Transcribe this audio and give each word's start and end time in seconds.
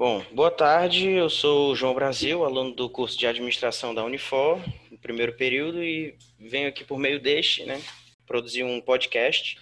Bom, 0.00 0.24
boa 0.32 0.50
tarde. 0.50 1.10
Eu 1.10 1.28
sou 1.28 1.72
o 1.72 1.76
João 1.76 1.92
Brasil, 1.92 2.42
aluno 2.42 2.74
do 2.74 2.88
curso 2.88 3.18
de 3.18 3.26
administração 3.26 3.94
da 3.94 4.02
Unifor, 4.02 4.58
no 4.90 4.96
primeiro 4.96 5.34
período, 5.34 5.84
e 5.84 6.16
venho 6.38 6.70
aqui 6.70 6.82
por 6.82 6.98
meio 6.98 7.20
deste, 7.20 7.66
né, 7.66 7.78
produzir 8.26 8.64
um 8.64 8.80
podcast 8.80 9.58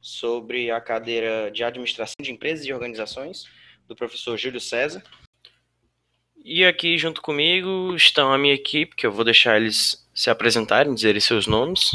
sobre 0.00 0.70
a 0.70 0.80
cadeira 0.80 1.50
de 1.50 1.62
administração 1.62 2.14
de 2.18 2.32
empresas 2.32 2.64
e 2.64 2.72
organizações 2.72 3.44
do 3.86 3.94
professor 3.94 4.38
Júlio 4.38 4.58
César. 4.58 5.02
E 6.42 6.64
aqui 6.64 6.96
junto 6.96 7.20
comigo 7.20 7.94
estão 7.94 8.32
a 8.32 8.38
minha 8.38 8.54
equipe, 8.54 8.96
que 8.96 9.06
eu 9.06 9.12
vou 9.12 9.22
deixar 9.22 9.60
eles 9.60 10.02
se 10.14 10.30
apresentarem, 10.30 10.94
dizerem 10.94 11.20
seus 11.20 11.46
nomes. 11.46 11.90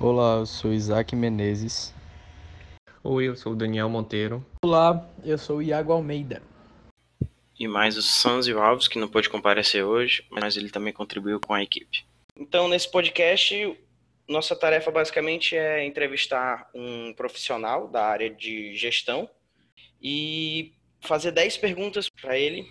Olá, 0.00 0.38
eu 0.38 0.46
sou 0.46 0.72
Isaac 0.72 1.14
Menezes. 1.14 1.94
Oi, 3.04 3.28
eu 3.28 3.36
sou 3.36 3.52
o 3.52 3.56
Daniel 3.56 3.88
Monteiro. 3.88 4.44
Olá, 4.64 5.08
eu 5.24 5.38
sou 5.38 5.58
o 5.58 5.62
Iago 5.62 5.92
Almeida. 5.92 6.42
E 7.58 7.68
mais 7.68 7.96
o 7.96 8.02
Sanzio 8.02 8.60
Alves, 8.60 8.88
que 8.88 8.98
não 8.98 9.06
pôde 9.06 9.30
comparecer 9.30 9.84
hoje, 9.84 10.26
mas 10.28 10.56
ele 10.56 10.68
também 10.68 10.92
contribuiu 10.92 11.38
com 11.38 11.54
a 11.54 11.62
equipe. 11.62 12.04
Então, 12.36 12.66
nesse 12.66 12.90
podcast, 12.90 13.78
nossa 14.28 14.56
tarefa 14.56 14.90
basicamente 14.90 15.56
é 15.56 15.86
entrevistar 15.86 16.68
um 16.74 17.14
profissional 17.14 17.86
da 17.86 18.04
área 18.04 18.28
de 18.28 18.74
gestão 18.74 19.30
e 20.02 20.72
fazer 21.00 21.30
10 21.30 21.56
perguntas 21.58 22.08
para 22.08 22.36
ele, 22.36 22.68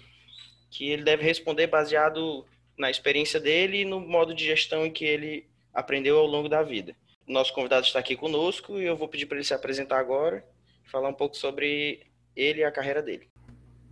que 0.70 0.90
ele 0.90 1.04
deve 1.04 1.24
responder 1.24 1.68
baseado 1.68 2.46
na 2.78 2.92
experiência 2.92 3.40
dele 3.40 3.82
e 3.82 3.86
no 3.86 4.02
modo 4.02 4.36
de 4.36 4.46
gestão 4.46 4.90
que 4.92 5.06
ele 5.06 5.48
aprendeu 5.74 6.20
ao 6.20 6.28
longo 6.28 6.50
da 6.50 6.64
vida. 6.64 6.94
Nosso 7.28 7.54
convidado 7.54 7.86
está 7.86 8.00
aqui 8.00 8.16
conosco 8.16 8.80
e 8.80 8.86
eu 8.86 8.96
vou 8.96 9.10
pedir 9.10 9.26
para 9.26 9.36
ele 9.36 9.44
se 9.44 9.54
apresentar 9.54 10.00
agora 10.00 10.46
e 10.86 10.90
falar 10.90 11.10
um 11.10 11.14
pouco 11.14 11.36
sobre 11.36 12.00
ele 12.34 12.62
e 12.62 12.64
a 12.64 12.72
carreira 12.72 13.04
dele. 13.04 13.28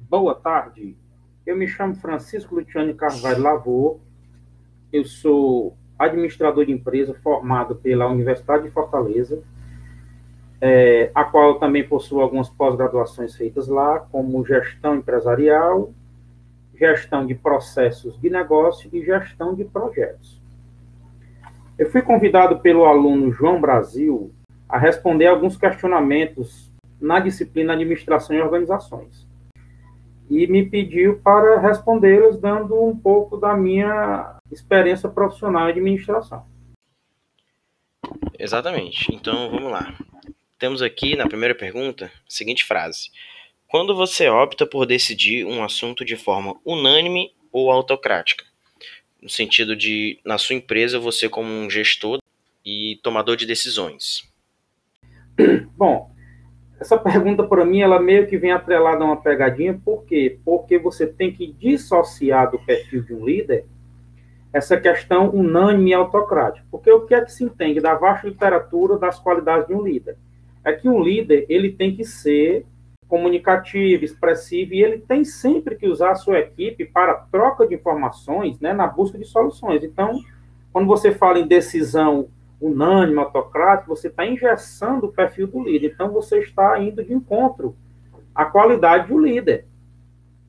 Boa 0.09 0.33
tarde. 0.33 0.95
Eu 1.45 1.57
me 1.57 1.67
chamo 1.67 1.95
Francisco 1.95 2.55
Luciano 2.55 2.95
Carvalho 2.95 3.41
Lavô. 3.41 3.99
Eu 4.89 5.03
sou 5.03 5.75
administrador 5.99 6.65
de 6.65 6.71
empresa 6.71 7.13
formado 7.15 7.75
pela 7.75 8.07
Universidade 8.07 8.63
de 8.63 8.71
Fortaleza, 8.71 9.43
é, 10.61 11.11
a 11.13 11.25
qual 11.25 11.59
também 11.59 11.85
possuo 11.85 12.21
algumas 12.21 12.49
pós-graduações 12.49 13.35
feitas 13.35 13.67
lá, 13.67 13.99
como 13.99 14.45
gestão 14.45 14.95
empresarial, 14.95 15.93
gestão 16.73 17.25
de 17.25 17.35
processos 17.35 18.17
de 18.17 18.29
negócio 18.29 18.89
e 18.93 19.03
gestão 19.03 19.53
de 19.53 19.65
projetos. 19.65 20.44
Eu 21.77 21.91
fui 21.91 22.01
convidado 22.01 22.59
pelo 22.59 22.85
aluno 22.85 23.33
João 23.33 23.59
Brasil 23.59 24.33
a 24.67 24.77
responder 24.77 25.27
alguns 25.27 25.57
questionamentos 25.57 26.71
na 27.01 27.19
disciplina 27.19 27.73
Administração 27.73 28.33
e 28.33 28.41
Organizações. 28.41 29.27
E 30.29 30.47
me 30.47 30.65
pediu 30.65 31.19
para 31.19 31.59
respondê-los 31.59 32.39
dando 32.39 32.81
um 32.81 32.97
pouco 32.97 33.35
da 33.35 33.55
minha 33.55 34.39
experiência 34.49 35.09
profissional 35.09 35.67
em 35.67 35.71
administração. 35.71 36.45
Exatamente. 38.39 39.13
Então, 39.13 39.51
vamos 39.51 39.69
lá. 39.69 39.93
Temos 40.57 40.81
aqui 40.81 41.17
na 41.17 41.27
primeira 41.27 41.53
pergunta 41.53 42.05
a 42.05 42.09
seguinte 42.29 42.63
frase: 42.63 43.11
Quando 43.67 43.93
você 43.93 44.29
opta 44.29 44.65
por 44.65 44.85
decidir 44.85 45.45
um 45.45 45.61
assunto 45.61 46.05
de 46.05 46.15
forma 46.15 46.55
unânime 46.65 47.33
ou 47.51 47.69
autocrática? 47.69 48.45
No 49.25 49.29
sentido 49.29 49.75
de, 49.75 50.19
na 50.23 50.37
sua 50.37 50.55
empresa, 50.55 50.99
você 50.99 51.27
como 51.27 51.49
um 51.49 51.67
gestor 51.67 52.19
e 52.63 52.99
tomador 53.01 53.35
de 53.35 53.47
decisões? 53.47 54.31
Bom, 55.75 56.11
essa 56.79 56.95
pergunta 56.95 57.43
para 57.43 57.65
mim, 57.65 57.81
ela 57.81 57.99
meio 57.99 58.27
que 58.27 58.37
vem 58.37 58.51
atrelada 58.51 59.03
a 59.03 59.07
uma 59.07 59.19
pegadinha, 59.19 59.81
por 59.83 60.05
quê? 60.05 60.37
Porque 60.45 60.77
você 60.77 61.07
tem 61.07 61.33
que 61.33 61.51
dissociar 61.53 62.51
do 62.51 62.59
perfil 62.59 63.01
de 63.01 63.15
um 63.15 63.25
líder 63.25 63.65
essa 64.53 64.79
questão 64.79 65.31
unânime 65.31 65.89
e 65.89 65.93
autocrática. 65.95 66.65
Porque 66.69 66.91
o 66.91 67.07
que 67.07 67.15
é 67.15 67.21
que 67.25 67.31
se 67.31 67.43
entende 67.43 67.81
da 67.81 67.95
vasta 67.95 68.27
literatura 68.27 68.95
das 68.95 69.19
qualidades 69.19 69.67
de 69.67 69.73
um 69.73 69.81
líder? 69.81 70.17
É 70.63 70.71
que 70.71 70.87
um 70.87 71.01
líder, 71.01 71.47
ele 71.49 71.71
tem 71.71 71.95
que 71.95 72.05
ser 72.05 72.63
comunicativo, 73.07 74.03
expressivo, 74.03 74.73
e 74.73 74.83
ele 74.83 74.99
tem 74.99 75.23
sempre 75.23 75.75
que 75.75 75.87
usar 75.87 76.11
a 76.11 76.15
sua 76.15 76.39
equipe 76.39 76.85
para 76.85 77.13
troca 77.13 77.67
de 77.67 77.75
informações, 77.75 78.59
né, 78.59 78.73
na 78.73 78.87
busca 78.87 79.17
de 79.17 79.25
soluções. 79.25 79.83
Então, 79.83 80.19
quando 80.73 80.87
você 80.87 81.11
fala 81.11 81.39
em 81.39 81.47
decisão 81.47 82.27
unânime, 82.59 83.19
autocrática, 83.19 83.87
você 83.87 84.07
está 84.07 84.25
engessando 84.25 85.07
o 85.07 85.11
perfil 85.11 85.47
do 85.47 85.63
líder. 85.63 85.91
Então, 85.93 86.11
você 86.11 86.39
está 86.39 86.79
indo 86.79 87.03
de 87.03 87.13
encontro 87.13 87.75
à 88.33 88.45
qualidade 88.45 89.07
do 89.07 89.19
líder, 89.19 89.67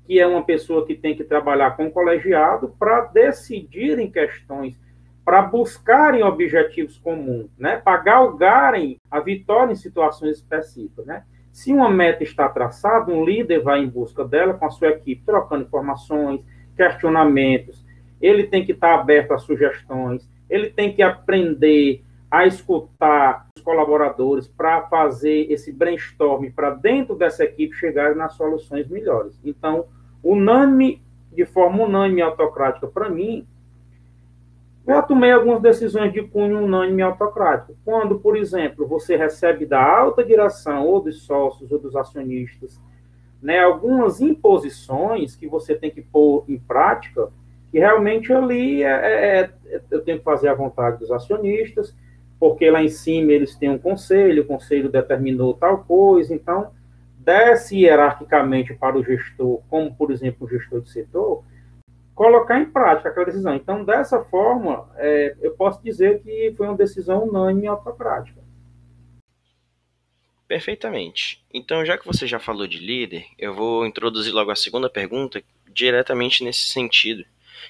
que 0.06 0.18
é 0.18 0.26
uma 0.26 0.42
pessoa 0.42 0.86
que 0.86 0.94
tem 0.94 1.14
que 1.14 1.24
trabalhar 1.24 1.76
com 1.76 1.86
o 1.86 1.90
colegiado 1.90 2.74
para 2.78 3.02
decidir 3.02 3.98
em 3.98 4.10
questões, 4.10 4.80
para 5.24 5.42
buscarem 5.42 6.22
objetivos 6.22 6.96
comuns, 6.98 7.50
né, 7.58 7.76
para 7.76 7.98
galgarem 7.98 8.96
a 9.10 9.20
vitória 9.20 9.72
em 9.72 9.76
situações 9.76 10.38
específicas, 10.38 11.04
né. 11.04 11.24
Se 11.56 11.72
uma 11.72 11.88
meta 11.88 12.22
está 12.22 12.50
traçada, 12.50 13.10
um 13.10 13.24
líder 13.24 13.62
vai 13.62 13.82
em 13.82 13.88
busca 13.88 14.22
dela 14.22 14.52
com 14.52 14.66
a 14.66 14.70
sua 14.70 14.88
equipe, 14.88 15.22
trocando 15.24 15.64
informações, 15.64 16.44
questionamentos. 16.76 17.82
Ele 18.20 18.44
tem 18.44 18.62
que 18.62 18.72
estar 18.72 18.94
aberto 18.94 19.32
a 19.32 19.38
sugestões, 19.38 20.28
ele 20.50 20.68
tem 20.68 20.92
que 20.92 21.00
aprender 21.00 22.04
a 22.30 22.46
escutar 22.46 23.46
os 23.56 23.62
colaboradores 23.62 24.46
para 24.46 24.82
fazer 24.82 25.50
esse 25.50 25.72
brainstorm 25.72 26.50
para 26.50 26.72
dentro 26.72 27.16
dessa 27.16 27.44
equipe 27.44 27.74
chegar 27.74 28.14
nas 28.14 28.34
soluções 28.34 28.86
melhores. 28.86 29.40
Então, 29.42 29.86
unânime, 30.22 31.02
de 31.32 31.46
forma 31.46 31.84
unânime 31.84 32.20
e 32.20 32.22
autocrática, 32.22 32.86
para 32.86 33.08
mim, 33.08 33.46
já 34.86 35.02
tomei 35.02 35.32
algumas 35.32 35.60
decisões 35.60 36.12
de 36.12 36.22
cunho 36.22 36.62
unânime 36.62 37.02
autocrático. 37.02 37.76
Quando, 37.84 38.20
por 38.20 38.36
exemplo, 38.36 38.86
você 38.86 39.16
recebe 39.16 39.66
da 39.66 39.82
alta 39.82 40.22
direção, 40.22 40.86
ou 40.86 41.00
dos 41.00 41.22
sócios, 41.22 41.72
ou 41.72 41.78
dos 41.78 41.96
acionistas, 41.96 42.80
né, 43.42 43.58
algumas 43.58 44.20
imposições 44.20 45.34
que 45.34 45.46
você 45.46 45.74
tem 45.74 45.90
que 45.90 46.02
pôr 46.02 46.44
em 46.48 46.58
prática, 46.58 47.28
que 47.70 47.78
realmente 47.78 48.32
ali 48.32 48.82
é, 48.82 48.88
é, 48.88 49.40
é, 49.40 49.80
eu 49.90 50.02
tenho 50.02 50.18
que 50.18 50.24
fazer 50.24 50.48
a 50.48 50.54
vontade 50.54 50.98
dos 50.98 51.10
acionistas, 51.10 51.94
porque 52.38 52.70
lá 52.70 52.82
em 52.82 52.88
cima 52.88 53.32
eles 53.32 53.56
têm 53.56 53.70
um 53.70 53.78
conselho, 53.78 54.42
o 54.42 54.46
conselho 54.46 54.88
determinou 54.88 55.54
tal 55.54 55.84
coisa, 55.84 56.34
então 56.34 56.70
desce 57.18 57.76
hierarquicamente 57.76 58.72
para 58.74 58.96
o 58.96 59.04
gestor, 59.04 59.60
como 59.68 59.92
por 59.94 60.12
exemplo 60.12 60.46
o 60.46 60.48
gestor 60.48 60.80
de 60.80 60.90
setor, 60.90 61.42
colocar 62.16 62.58
em 62.58 62.64
prática 62.64 63.10
aquela 63.10 63.26
decisão. 63.26 63.54
Então, 63.54 63.84
dessa 63.84 64.24
forma, 64.24 64.88
é, 64.96 65.36
eu 65.42 65.52
posso 65.52 65.84
dizer 65.84 66.22
que 66.22 66.52
foi 66.56 66.66
uma 66.66 66.76
decisão 66.76 67.28
unânime 67.28 67.66
autocrática. 67.68 68.40
Perfeitamente. 70.48 71.44
Então, 71.52 71.84
já 71.84 71.98
que 71.98 72.06
você 72.06 72.26
já 72.26 72.38
falou 72.38 72.66
de 72.66 72.78
líder, 72.78 73.26
eu 73.38 73.54
vou 73.54 73.86
introduzir 73.86 74.32
logo 74.32 74.50
a 74.50 74.56
segunda 74.56 74.88
pergunta 74.88 75.42
diretamente 75.68 76.42
nesse 76.42 76.68
sentido, 76.68 77.22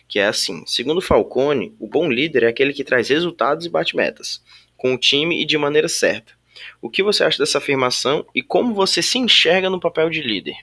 que 0.07 0.21
é 0.21 0.27
assim: 0.27 0.65
segundo 0.65 1.01
Falcone, 1.01 1.75
o 1.81 1.89
bom 1.89 2.09
líder 2.09 2.45
é 2.45 2.49
aquele 2.49 2.73
que 2.73 2.85
traz 2.85 3.09
resultados 3.09 3.67
e 3.67 3.71
bate 3.71 3.97
metas, 3.97 4.45
com 4.77 4.95
o 4.95 4.99
time 4.99 5.43
e 5.43 5.45
de 5.45 5.59
maneira 5.59 5.89
certa. 5.89 6.35
O 6.81 6.89
que 6.89 7.03
você 7.03 7.25
acha 7.25 7.39
dessa 7.39 7.59
afirmação 7.59 8.25
e 8.35 8.43
como 8.43 8.75
você 8.75 9.03
se 9.03 9.19
enxerga 9.19 9.69
no 9.69 9.81
papel 9.81 10.09
de 10.09 10.23
líder? 10.23 10.57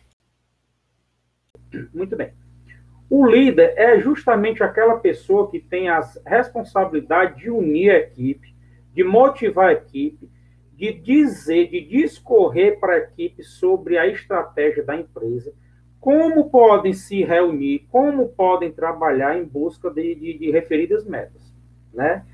Muito 1.93 2.15
bem. 2.15 2.42
O 3.15 3.27
líder 3.27 3.75
é 3.77 3.99
justamente 3.99 4.63
aquela 4.63 4.97
pessoa 4.97 5.47
que 5.51 5.59
tem 5.59 5.87
a 5.87 6.01
responsabilidade 6.25 7.43
de 7.43 7.51
unir 7.51 7.91
a 7.91 7.99
equipe, 7.99 8.55
de 8.91 9.03
motivar 9.03 9.67
a 9.67 9.73
equipe, 9.73 10.27
de 10.71 10.91
dizer, 10.93 11.69
de 11.69 11.81
discorrer 11.81 12.79
para 12.79 12.93
a 12.93 12.97
equipe 12.97 13.43
sobre 13.43 13.99
a 13.99 14.07
estratégia 14.07 14.83
da 14.83 14.95
empresa, 14.95 15.53
como 15.99 16.49
podem 16.49 16.91
se 16.91 17.23
reunir, 17.23 17.85
como 17.91 18.29
podem 18.29 18.71
trabalhar 18.71 19.37
em 19.37 19.45
busca 19.45 19.91
de, 19.91 20.15
de, 20.15 20.39
de 20.39 20.49
referidas 20.49 21.05
metas, 21.05 21.53
né? 21.93 22.25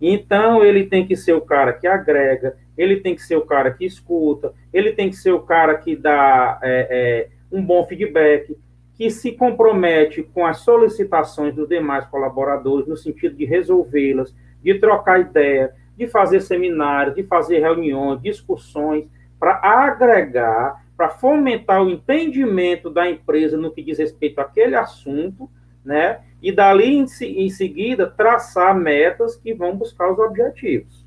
Então, 0.00 0.62
ele 0.62 0.86
tem 0.86 1.04
que 1.04 1.16
ser 1.16 1.32
o 1.32 1.40
cara 1.40 1.72
que 1.72 1.88
agrega, 1.88 2.56
ele 2.76 3.00
tem 3.00 3.16
que 3.16 3.22
ser 3.22 3.34
o 3.34 3.44
cara 3.44 3.72
que 3.72 3.84
escuta, 3.84 4.54
ele 4.72 4.92
tem 4.92 5.10
que 5.10 5.16
ser 5.16 5.32
o 5.32 5.42
cara 5.42 5.76
que 5.76 5.96
dá 5.96 6.60
é, 6.62 6.86
é, 6.88 7.28
um 7.50 7.60
bom 7.60 7.84
feedback, 7.84 8.56
que 8.98 9.08
se 9.10 9.30
compromete 9.30 10.24
com 10.24 10.44
as 10.44 10.58
solicitações 10.58 11.54
dos 11.54 11.68
demais 11.68 12.04
colaboradores 12.06 12.88
no 12.88 12.96
sentido 12.96 13.36
de 13.36 13.44
resolvê-las, 13.44 14.34
de 14.60 14.74
trocar 14.74 15.20
ideia, 15.20 15.72
de 15.96 16.08
fazer 16.08 16.40
seminários, 16.40 17.14
de 17.14 17.22
fazer 17.22 17.60
reuniões, 17.60 18.20
discussões, 18.20 19.08
para 19.38 19.60
agregar, 19.62 20.84
para 20.96 21.10
fomentar 21.10 21.80
o 21.80 21.88
entendimento 21.88 22.90
da 22.90 23.08
empresa 23.08 23.56
no 23.56 23.70
que 23.70 23.84
diz 23.84 23.98
respeito 23.98 24.40
àquele 24.40 24.74
assunto, 24.74 25.48
né? 25.84 26.22
E 26.42 26.50
dali 26.50 26.96
em, 26.96 27.06
em 27.22 27.48
seguida 27.50 28.04
traçar 28.04 28.76
metas 28.76 29.36
que 29.36 29.54
vão 29.54 29.76
buscar 29.76 30.10
os 30.10 30.18
objetivos, 30.18 31.06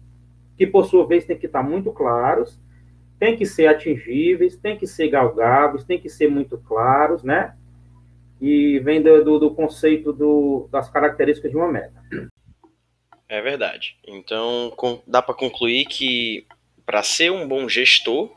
que 0.58 0.66
por 0.66 0.86
sua 0.86 1.06
vez 1.06 1.26
tem 1.26 1.38
que 1.38 1.46
estar 1.46 1.62
muito 1.62 1.92
claros, 1.92 2.58
tem 3.20 3.36
que 3.36 3.46
ser 3.46 3.68
atingíveis, 3.68 4.56
tem 4.56 4.78
que 4.78 4.88
ser 4.88 5.10
galgáveis, 5.10 5.84
tem 5.84 6.00
que 6.00 6.10
ser 6.10 6.30
muito 6.30 6.58
claros, 6.58 7.22
né? 7.22 7.54
E 8.42 8.80
vem 8.80 9.02
do, 9.02 9.40
do, 9.40 9.54
conceito 9.54 10.12
do, 10.12 10.68
das 10.72 10.90
características 10.90 11.52
de 11.52 11.58
uma 11.58 11.72
meta. 11.72 12.04
É 13.30 13.40
verdade. 13.40 13.98
Então, 14.06 14.74
com, 14.76 15.02
dá 15.06 15.22
para 15.22 15.36
concluir 15.36 15.86
que 15.86 16.46
para 16.86 17.04
ser 17.04 17.32
um 17.32 17.48
bom 17.48 17.70
gestor, 17.70 18.30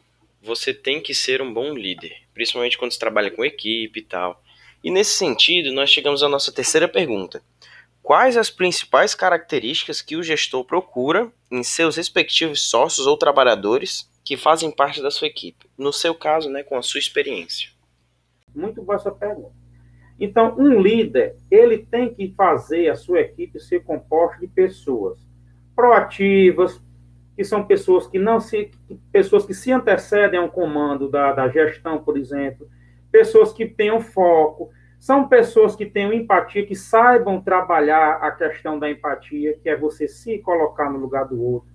você 0.43 0.75
tem 0.75 1.01
que 1.01 1.15
ser 1.15 1.41
um 1.41 1.53
bom 1.53 1.73
líder, 1.73 2.15
principalmente 2.35 2.77
quando 2.77 2.93
se 2.93 2.99
trabalha 2.99 3.31
com 3.31 3.45
equipe 3.45 4.01
e 4.01 4.03
tal. 4.05 4.41
E 4.85 4.91
nesse 4.91 5.13
sentido, 5.13 5.73
nós 5.73 5.89
chegamos 5.89 6.23
à 6.23 6.29
nossa 6.29 6.53
terceira 6.53 6.87
pergunta. 6.87 7.43
Quais 8.03 8.37
as 8.37 8.51
principais 8.51 9.15
características 9.15 10.03
que 10.03 10.15
o 10.15 10.23
gestor 10.23 10.63
procura 10.63 11.33
em 11.51 11.63
seus 11.65 11.97
respectivos 11.97 12.69
sócios 12.69 13.07
ou 13.07 13.17
trabalhadores 13.17 14.07
que 14.23 14.37
fazem 14.37 14.71
parte 14.71 15.01
da 15.01 15.11
sua 15.11 15.27
equipe? 15.27 15.67
No 15.79 15.91
seu 15.91 16.15
caso, 16.15 16.51
né, 16.51 16.63
com 16.63 16.77
a 16.77 16.83
sua 16.83 17.01
experiência. 17.01 17.71
Muito 18.55 18.83
boa 18.83 18.97
essa 18.97 19.11
pergunta. 19.11 19.64
Então, 20.19 20.55
um 20.57 20.81
líder, 20.81 21.37
ele 21.51 21.79
tem 21.79 22.13
que 22.15 22.33
fazer 22.37 22.89
a 22.89 22.95
sua 22.95 23.21
equipe 23.21 23.59
ser 23.59 23.83
composta 23.83 24.39
de 24.41 24.47
pessoas 24.47 25.19
proativas, 25.75 26.81
que 27.37 27.43
são 27.43 27.65
pessoas 27.65 28.07
que 28.07 28.19
não 28.19 28.39
se 28.39 28.71
pessoas 29.11 29.45
que 29.45 29.53
se 29.55 29.73
antecedem 29.73 30.39
ao 30.39 30.49
comando 30.49 31.09
da, 31.09 31.33
da 31.33 31.49
gestão, 31.49 31.99
por 31.99 32.17
exemplo, 32.17 32.69
pessoas 33.11 33.53
que 33.53 33.67
tenham 33.67 34.01
foco, 34.01 34.71
são 35.01 35.29
pessoas 35.29 35.75
que 35.75 35.85
tenham 35.85 36.13
empatia, 36.13 36.65
que 36.65 36.77
saibam 36.77 37.41
trabalhar 37.41 38.19
a 38.23 38.31
questão 38.31 38.79
da 38.79 38.91
empatia, 38.91 39.59
que 39.63 39.69
é 39.69 39.77
você 39.77 40.07
se 40.07 40.39
colocar 40.39 40.91
no 40.91 40.99
lugar 40.99 41.27
do 41.27 41.43
outro. 41.43 41.69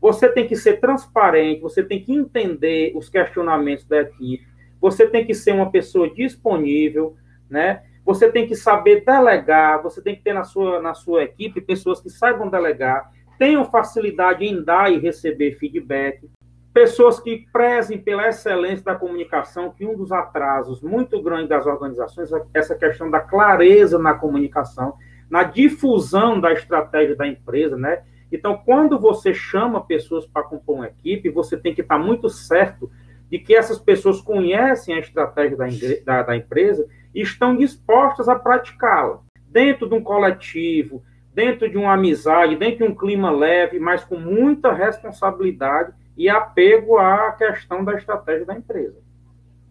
Você 0.00 0.28
tem 0.28 0.46
que 0.46 0.56
ser 0.56 0.78
transparente, 0.78 1.62
você 1.62 1.82
tem 1.82 2.02
que 2.02 2.12
entender 2.12 2.92
os 2.94 3.08
questionamentos 3.08 3.86
da 3.86 4.02
equipe, 4.02 4.46
você 4.80 5.06
tem 5.06 5.24
que 5.24 5.32
ser 5.32 5.52
uma 5.52 5.70
pessoa 5.70 6.12
disponível, 6.12 7.16
né? 7.48 7.82
Você 8.04 8.30
tem 8.30 8.46
que 8.46 8.54
saber 8.54 9.04
delegar, 9.04 9.82
você 9.82 10.00
tem 10.00 10.14
que 10.14 10.22
ter 10.22 10.32
na 10.32 10.44
sua, 10.44 10.80
na 10.80 10.94
sua 10.94 11.24
equipe 11.24 11.60
pessoas 11.60 12.00
que 12.00 12.08
saibam 12.08 12.48
delegar, 12.48 13.10
tenham 13.38 13.64
facilidade 13.64 14.44
em 14.44 14.62
dar 14.62 14.92
e 14.92 14.98
receber 14.98 15.58
feedback, 15.58 16.28
pessoas 16.72 17.18
que 17.18 17.46
prezem 17.52 17.98
pela 17.98 18.28
excelência 18.28 18.84
da 18.84 18.94
comunicação, 18.94 19.70
que 19.70 19.86
um 19.86 19.96
dos 19.96 20.12
atrasos 20.12 20.82
muito 20.82 21.22
grandes 21.22 21.48
das 21.48 21.66
organizações 21.66 22.32
é 22.32 22.42
essa 22.54 22.74
questão 22.74 23.10
da 23.10 23.18
clareza 23.18 23.98
na 23.98 24.14
comunicação, 24.14 24.94
na 25.28 25.42
difusão 25.42 26.40
da 26.40 26.52
estratégia 26.52 27.16
da 27.16 27.26
empresa, 27.26 27.76
né? 27.76 28.02
Então, 28.30 28.60
quando 28.64 28.98
você 28.98 29.32
chama 29.32 29.86
pessoas 29.86 30.26
para 30.26 30.42
compor 30.42 30.76
uma 30.76 30.86
equipe, 30.86 31.30
você 31.30 31.56
tem 31.56 31.74
que 31.74 31.80
estar 31.80 31.98
muito 31.98 32.28
certo 32.28 32.90
de 33.30 33.38
que 33.38 33.54
essas 33.54 33.78
pessoas 33.78 34.20
conhecem 34.20 34.94
a 34.94 34.98
estratégia 34.98 35.56
da, 35.56 35.66
da, 36.04 36.22
da 36.22 36.36
empresa 36.36 36.86
estão 37.20 37.56
dispostas 37.56 38.28
a 38.28 38.34
praticá-la. 38.36 39.20
Dentro 39.48 39.88
de 39.88 39.94
um 39.94 40.02
coletivo, 40.02 41.02
dentro 41.32 41.68
de 41.68 41.76
uma 41.76 41.94
amizade, 41.94 42.56
dentro 42.56 42.78
de 42.78 42.92
um 42.92 42.94
clima 42.94 43.30
leve, 43.30 43.78
mas 43.78 44.04
com 44.04 44.18
muita 44.18 44.72
responsabilidade 44.72 45.92
e 46.16 46.28
apego 46.28 46.98
à 46.98 47.32
questão 47.32 47.84
da 47.84 47.94
estratégia 47.94 48.46
da 48.46 48.56
empresa. 48.56 49.00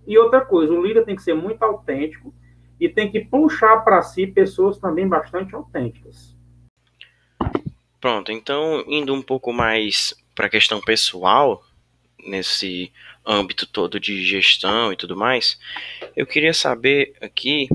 E 0.05 0.17
outra 0.17 0.41
coisa, 0.41 0.71
o 0.71 0.85
líder 0.85 1.05
tem 1.05 1.15
que 1.15 1.23
ser 1.23 1.33
muito 1.33 1.63
autêntico 1.63 2.33
e 2.79 2.87
tem 2.87 3.09
que 3.09 3.21
puxar 3.21 3.77
para 3.77 4.01
si 4.01 4.27
pessoas 4.27 4.77
também 4.77 5.07
bastante 5.07 5.55
autênticas. 5.55 6.35
Pronto, 7.99 8.31
então 8.31 8.83
indo 8.87 9.13
um 9.13 9.21
pouco 9.21 9.51
mais 9.51 10.13
para 10.35 10.45
a 10.45 10.49
questão 10.49 10.79
pessoal, 10.81 11.63
nesse 12.27 12.91
âmbito 13.25 13.65
todo 13.65 13.99
de 13.99 14.23
gestão 14.23 14.93
e 14.93 14.95
tudo 14.95 15.15
mais, 15.15 15.57
eu 16.15 16.25
queria 16.25 16.53
saber 16.53 17.13
aqui 17.21 17.67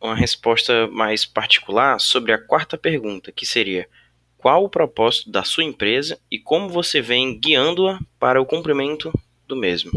uma 0.00 0.14
resposta 0.14 0.86
mais 0.88 1.24
particular 1.24 1.98
sobre 1.98 2.32
a 2.32 2.38
quarta 2.38 2.78
pergunta, 2.78 3.32
que 3.32 3.44
seria: 3.44 3.88
qual 4.36 4.64
o 4.64 4.68
propósito 4.68 5.30
da 5.30 5.42
sua 5.42 5.64
empresa 5.64 6.18
e 6.30 6.38
como 6.38 6.68
você 6.68 7.00
vem 7.00 7.38
guiando-a 7.38 7.98
para 8.18 8.40
o 8.40 8.46
cumprimento 8.46 9.12
do 9.46 9.56
mesmo. 9.56 9.90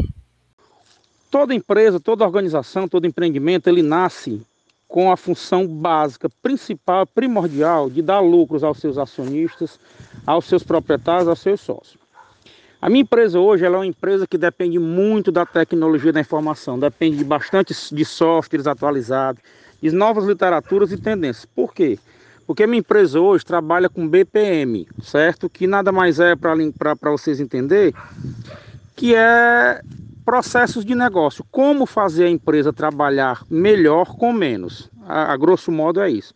Toda 1.30 1.54
empresa, 1.54 2.00
toda 2.00 2.24
organização, 2.24 2.88
todo 2.88 3.06
empreendimento, 3.06 3.68
ele 3.68 3.82
nasce 3.82 4.44
com 4.88 5.12
a 5.12 5.16
função 5.16 5.64
básica, 5.64 6.28
principal, 6.42 7.06
primordial 7.06 7.88
de 7.88 8.02
dar 8.02 8.18
lucros 8.18 8.64
aos 8.64 8.78
seus 8.78 8.98
acionistas, 8.98 9.78
aos 10.26 10.46
seus 10.46 10.64
proprietários, 10.64 11.28
aos 11.28 11.38
seus 11.38 11.60
sócios. 11.60 11.99
A 12.80 12.88
minha 12.88 13.02
empresa 13.02 13.38
hoje 13.38 13.64
é 13.64 13.68
uma 13.68 13.84
empresa 13.84 14.26
que 14.26 14.38
depende 14.38 14.78
muito 14.78 15.30
da 15.30 15.44
tecnologia 15.44 16.12
da 16.14 16.20
informação, 16.20 16.78
depende 16.78 17.18
de 17.18 17.24
bastante 17.24 17.74
de 17.94 18.04
softwares 18.06 18.66
atualizados, 18.66 19.42
de 19.82 19.90
novas 19.90 20.24
literaturas 20.24 20.90
e 20.90 20.96
tendências. 20.96 21.44
Por 21.44 21.74
quê? 21.74 21.98
Porque 22.46 22.66
minha 22.66 22.80
empresa 22.80 23.20
hoje 23.20 23.44
trabalha 23.44 23.88
com 23.90 24.08
BPM, 24.08 24.88
certo? 25.02 25.48
Que 25.50 25.66
nada 25.66 25.92
mais 25.92 26.18
é 26.18 26.34
para 26.34 27.10
vocês 27.10 27.38
entenderem, 27.38 27.92
que 28.96 29.14
é 29.14 29.82
processos 30.24 30.82
de 30.82 30.94
negócio. 30.94 31.44
Como 31.50 31.84
fazer 31.84 32.24
a 32.24 32.30
empresa 32.30 32.72
trabalhar 32.72 33.44
melhor 33.50 34.16
com 34.16 34.32
menos. 34.32 34.88
A, 35.06 35.32
a 35.32 35.36
grosso 35.36 35.70
modo 35.70 36.00
é 36.00 36.10
isso. 36.10 36.32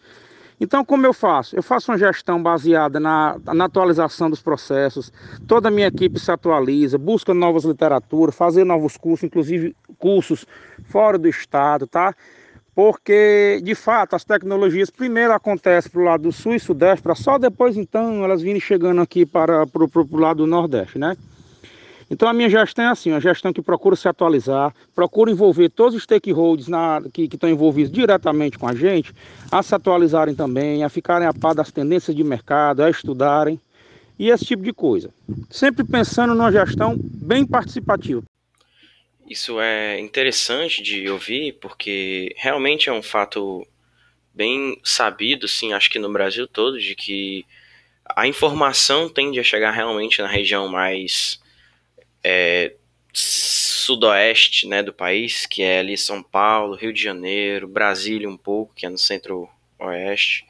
Então, 0.60 0.84
como 0.84 1.04
eu 1.04 1.12
faço? 1.12 1.56
Eu 1.56 1.62
faço 1.62 1.90
uma 1.90 1.98
gestão 1.98 2.42
baseada 2.42 3.00
na, 3.00 3.36
na, 3.52 3.64
atualização 3.64 4.30
dos 4.30 4.40
processos, 4.40 5.12
toda 5.48 5.68
a 5.68 5.70
minha 5.70 5.88
equipe 5.88 6.18
se 6.18 6.30
atualiza, 6.30 6.96
busca 6.96 7.34
novas 7.34 7.64
literaturas, 7.64 8.34
fazer 8.34 8.64
novos 8.64 8.96
cursos, 8.96 9.24
inclusive 9.24 9.76
cursos 9.98 10.46
fora 10.84 11.18
do 11.18 11.28
estado, 11.28 11.86
tá? 11.86 12.14
porque 12.74 13.60
de 13.62 13.74
fato 13.74 14.16
as 14.16 14.24
tecnologias 14.24 14.90
primeiro 14.90 15.32
acontecem 15.32 15.90
para 15.90 16.00
o 16.00 16.04
lado 16.04 16.22
do 16.22 16.32
sul 16.32 16.54
e 16.54 16.60
sudeste, 16.60 17.02
para 17.02 17.14
só 17.14 17.38
depois 17.38 17.76
então 17.76 18.24
elas 18.24 18.42
virem 18.42 18.60
chegando 18.60 19.00
aqui 19.00 19.24
para 19.24 19.64
o 19.64 20.16
lado 20.16 20.38
do 20.38 20.46
nordeste, 20.46 20.98
né? 20.98 21.16
Então 22.10 22.28
a 22.28 22.32
minha 22.32 22.48
gestão 22.48 22.84
é 22.84 22.88
assim, 22.88 23.10
uma 23.10 23.20
gestão 23.20 23.52
que 23.52 23.62
procura 23.62 23.96
se 23.96 24.08
atualizar, 24.08 24.74
procura 24.94 25.30
envolver 25.30 25.68
todos 25.70 25.94
os 25.94 26.02
stakeholders 26.02 26.68
na, 26.68 27.02
que, 27.12 27.28
que 27.28 27.36
estão 27.36 27.48
envolvidos 27.48 27.92
diretamente 27.92 28.58
com 28.58 28.68
a 28.68 28.74
gente, 28.74 29.12
a 29.50 29.62
se 29.62 29.74
atualizarem 29.74 30.34
também, 30.34 30.84
a 30.84 30.88
ficarem 30.88 31.26
a 31.26 31.32
par 31.32 31.54
das 31.54 31.70
tendências 31.70 32.16
de 32.16 32.22
mercado, 32.22 32.82
a 32.82 32.90
estudarem 32.90 33.60
e 34.18 34.28
esse 34.30 34.44
tipo 34.44 34.62
de 34.62 34.72
coisa. 34.72 35.10
Sempre 35.50 35.84
pensando 35.84 36.34
numa 36.34 36.52
gestão 36.52 36.96
bem 36.98 37.46
participativa. 37.46 38.22
Isso 39.28 39.58
é 39.58 39.98
interessante 39.98 40.82
de 40.82 41.08
ouvir, 41.08 41.54
porque 41.60 42.34
realmente 42.36 42.88
é 42.88 42.92
um 42.92 43.02
fato 43.02 43.66
bem 44.34 44.78
sabido, 44.84 45.48
sim, 45.48 45.72
acho 45.72 45.90
que 45.90 45.98
no 45.98 46.12
Brasil 46.12 46.46
todo, 46.46 46.78
de 46.78 46.94
que 46.94 47.44
a 48.14 48.26
informação 48.26 49.08
tende 49.08 49.40
a 49.40 49.44
chegar 49.44 49.70
realmente 49.70 50.20
na 50.20 50.28
região 50.28 50.68
mais 50.68 51.40
é, 52.24 52.74
sudoeste 53.12 54.66
né, 54.66 54.82
do 54.82 54.92
país, 54.92 55.46
que 55.46 55.62
é 55.62 55.80
ali 55.80 55.96
São 55.96 56.22
Paulo, 56.22 56.74
Rio 56.74 56.92
de 56.92 57.02
Janeiro, 57.02 57.68
Brasília 57.68 58.28
um 58.28 58.36
pouco, 58.36 58.74
que 58.74 58.86
é 58.86 58.88
no 58.88 58.98
centro-oeste. 58.98 60.46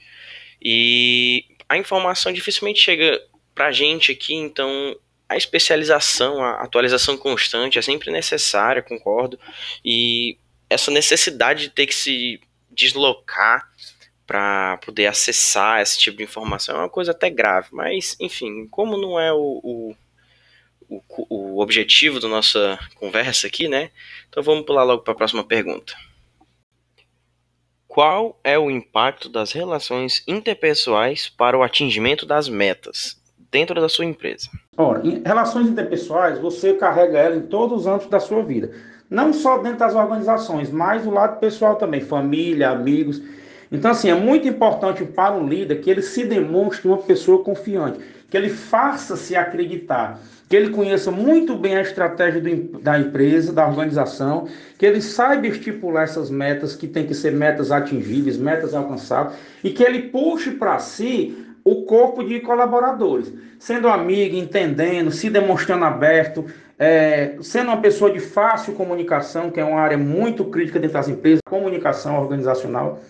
E 0.63 1.45
a 1.69 1.77
informação 1.77 2.33
dificilmente 2.33 2.81
chega 2.81 3.21
pra 3.55 3.73
gente 3.73 4.13
aqui, 4.13 4.35
então 4.35 4.97
a 5.29 5.37
especialização, 5.37 6.43
a 6.43 6.63
atualização 6.63 7.17
constante 7.17 7.79
é 7.79 7.83
sempre 7.83 8.11
necessária, 8.11 8.83
concordo. 8.83 9.39
E 9.85 10.39
essa 10.71 10.91
necessidade 10.91 11.65
de 11.65 11.71
ter 11.71 11.87
que 11.87 11.95
se 11.95 12.41
deslocar 12.71 13.69
para 14.27 14.79
poder 14.79 15.07
acessar 15.07 15.81
esse 15.81 15.99
tipo 15.99 16.17
de 16.17 16.25
informação 16.25 16.77
é 16.77 16.79
uma 16.81 16.89
coisa 16.89 17.11
até 17.11 17.29
grave. 17.29 17.69
Mas, 17.73 18.17
enfim, 18.19 18.67
como 18.69 18.97
não 18.97 19.21
é 19.21 19.33
o, 19.33 19.61
o, 19.63 19.97
o, 20.89 21.03
o 21.29 21.61
objetivo 21.61 22.21
da 22.21 22.29
nossa 22.29 22.79
conversa 22.97 23.47
aqui, 23.47 23.69
né? 23.69 23.91
Então 24.29 24.43
vamos 24.43 24.65
pular 24.65 24.85
logo 24.85 25.03
para 25.03 25.13
a 25.13 25.17
próxima 25.17 25.45
pergunta. 25.45 25.95
Qual 27.87 28.39
é 28.43 28.59
o 28.59 28.71
impacto 28.71 29.29
das 29.29 29.53
relações 29.53 30.23
interpessoais 30.27 31.29
para 31.29 31.57
o 31.57 31.63
atingimento 31.63 32.27
das 32.27 32.49
metas? 32.49 33.23
dentro 33.55 33.81
da 33.81 33.89
sua 33.89 34.05
empresa? 34.05 34.49
Ora, 34.77 35.01
em 35.07 35.23
relações 35.25 35.69
interpessoais, 35.69 36.41
você 36.41 36.75
carrega 36.75 37.17
ela 37.19 37.37
em 37.37 37.43
todos 37.43 37.83
os 37.83 37.87
âmbitos 37.87 38.09
da 38.09 38.19
sua 38.19 38.43
vida. 38.43 38.73
Não 39.09 39.33
só 39.33 39.59
dentro 39.59 39.79
das 39.79 39.95
organizações, 39.95 40.73
mas 40.73 41.05
do 41.05 41.11
lado 41.11 41.39
pessoal 41.39 41.77
também, 41.77 42.01
família, 42.01 42.71
amigos. 42.71 43.23
Então, 43.71 43.93
assim, 43.93 44.11
é 44.11 44.15
muito 44.15 44.49
importante 44.49 45.05
para 45.05 45.37
um 45.37 45.47
líder 45.47 45.81
que 45.81 45.89
ele 45.89 46.03
se 46.03 46.25
demonstre 46.25 46.89
uma 46.89 46.99
pessoa 46.99 47.45
confiante, 47.45 48.01
que 48.35 48.39
ele 48.39 48.49
faça-se 48.49 49.37
acreditar, 49.37 50.19
que 50.49 50.57
ele 50.57 50.71
conheça 50.71 51.09
muito 51.09 51.55
bem 51.55 51.77
a 51.77 51.83
estratégia 51.83 52.41
do, 52.41 52.81
da 52.81 52.99
empresa, 52.99 53.53
da 53.53 53.65
organização, 53.65 54.49
que 54.77 54.85
ele 54.85 55.01
saiba 55.01 55.47
estipular 55.47 56.03
essas 56.03 56.31
metas 56.31 56.75
que 56.75 56.89
tem 56.89 57.07
que 57.07 57.15
ser 57.15 57.31
metas 57.31 57.71
atingíveis, 57.71 58.37
metas 58.37 58.75
alcançáveis, 58.75 59.37
e 59.63 59.71
que 59.71 59.85
ele 59.85 60.09
puxe 60.09 60.51
para 60.51 60.81
si 60.81 61.47
o 61.63 61.85
corpo 61.85 62.25
de 62.25 62.41
colaboradores, 62.41 63.33
sendo 63.57 63.87
amigo, 63.87 64.35
entendendo, 64.35 65.13
se 65.13 65.31
demonstrando 65.31 65.85
aberto, 65.85 66.45
é, 66.77 67.37
sendo 67.41 67.69
uma 67.69 67.81
pessoa 67.81 68.11
de 68.11 68.19
fácil 68.19 68.75
comunicação, 68.75 69.49
que 69.49 69.61
é 69.61 69.65
uma 69.65 69.81
área 69.81 69.97
muito 69.97 70.45
crítica 70.47 70.81
dentro 70.81 70.95
das 70.95 71.07
empresas, 71.07 71.39
comunicação 71.49 72.21
organizacional. 72.21 73.01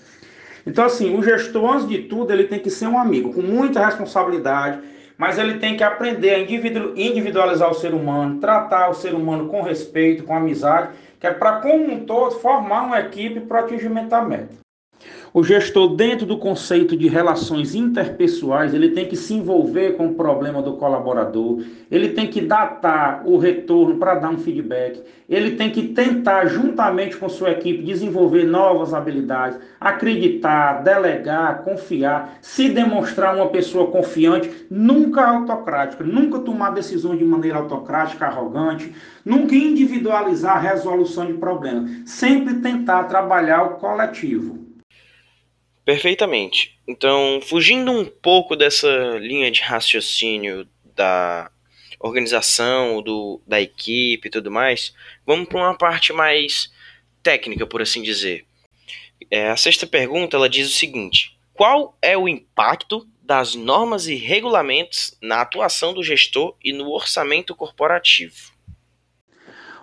Então, 0.66 0.85
assim, 0.85 1.16
o 1.16 1.23
gestor, 1.23 1.76
antes 1.76 1.88
de 1.88 2.02
tudo, 2.02 2.31
ele 2.31 2.45
tem 2.45 2.59
que 2.59 2.69
ser 2.69 2.88
um 2.88 2.99
amigo, 2.99 3.33
com 3.33 3.40
muita 3.40 3.83
responsabilidade, 3.87 4.93
mas 5.16 5.38
ele 5.38 5.59
tem 5.59 5.76
que 5.76 5.85
aprender 5.85 6.30
a 6.30 6.38
individualizar 6.38 7.71
o 7.71 7.75
ser 7.75 7.94
humano, 7.94 8.40
tratar 8.40 8.88
o 8.88 8.94
ser 8.94 9.14
humano 9.14 9.49
com 9.49 9.62
respeito, 9.62 10.25
com 10.25 10.35
amizade, 10.35 10.90
que 11.21 11.26
é 11.26 11.33
para, 11.33 11.61
como 11.61 11.92
um 11.92 12.04
todo, 12.04 12.40
formar 12.40 12.83
uma 12.83 13.00
equipe 13.00 13.40
para 13.40 13.62
o 13.62 13.64
atingimento 13.64 14.09
da 14.09 14.23
meta. 14.23 14.63
O 15.37 15.42
gestor, 15.42 15.96
dentro 15.96 16.25
do 16.25 16.38
conceito 16.38 16.96
de 16.96 17.08
relações 17.08 17.75
interpessoais, 17.75 18.73
ele 18.73 18.90
tem 18.90 19.08
que 19.08 19.16
se 19.16 19.34
envolver 19.34 19.96
com 19.96 20.06
o 20.06 20.14
problema 20.14 20.62
do 20.62 20.75
colaborador, 20.75 21.61
ele 21.90 22.11
tem 22.11 22.28
que 22.28 22.40
datar 22.40 23.23
o 23.26 23.37
retorno 23.37 23.96
para 23.96 24.14
dar 24.14 24.30
um 24.30 24.38
feedback, 24.38 25.02
ele 25.28 25.56
tem 25.56 25.70
que 25.70 25.88
tentar, 25.88 26.46
juntamente 26.46 27.16
com 27.16 27.28
sua 27.28 27.50
equipe, 27.50 27.82
desenvolver 27.82 28.44
novas 28.44 28.94
habilidades, 28.94 29.58
acreditar, 29.80 30.84
delegar, 30.84 31.64
confiar, 31.64 32.38
se 32.40 32.68
demonstrar 32.68 33.34
uma 33.34 33.49
pessoa 33.49 33.88
confiante, 33.88 34.66
nunca 34.70 35.26
autocrática, 35.26 36.04
nunca 36.04 36.38
tomar 36.38 36.70
decisões 36.70 37.18
de 37.18 37.25
maneira 37.25 37.58
autocrática, 37.58 38.26
arrogante, 38.26 38.94
nunca 39.25 39.56
individualizar 39.56 40.58
a 40.58 40.61
resolução 40.61 41.26
de 41.26 41.34
problemas, 41.34 41.90
sempre 42.06 42.54
tentar 42.61 43.02
trabalhar 43.04 43.64
o 43.64 43.70
coletivo. 43.80 44.63
Perfeitamente. 45.85 46.79
Então, 46.88 47.41
fugindo 47.43 47.93
um 47.93 48.05
pouco 48.05 48.57
dessa 48.57 49.19
linha 49.19 49.50
de 49.50 49.61
raciocínio 49.61 50.67
da 50.95 51.50
organização, 51.99 53.03
do, 53.03 53.41
da 53.47 53.61
equipe 53.61 54.29
e 54.29 54.31
tudo 54.31 54.50
mais, 54.50 54.95
vamos 55.26 55.49
para 55.49 55.59
uma 55.59 55.76
parte 55.76 56.12
mais 56.12 56.73
técnica, 57.23 57.67
por 57.67 57.83
assim 57.83 58.03
dizer. 58.03 58.47
É, 59.31 59.49
a 59.50 59.57
sexta 59.57 59.87
pergunta 59.87 60.37
ela 60.37 60.49
diz 60.49 60.69
o 60.69 60.73
seguinte: 60.73 61.38
qual 61.53 61.97
é 62.00 62.17
o 62.17 62.29
impacto 62.29 63.07
das 63.23 63.55
normas 63.55 64.07
e 64.07 64.14
regulamentos 64.14 65.17
na 65.21 65.41
atuação 65.41 65.93
do 65.93 66.03
gestor 66.03 66.57
e 66.62 66.73
no 66.73 66.91
orçamento 66.91 67.55
corporativo? 67.55 68.53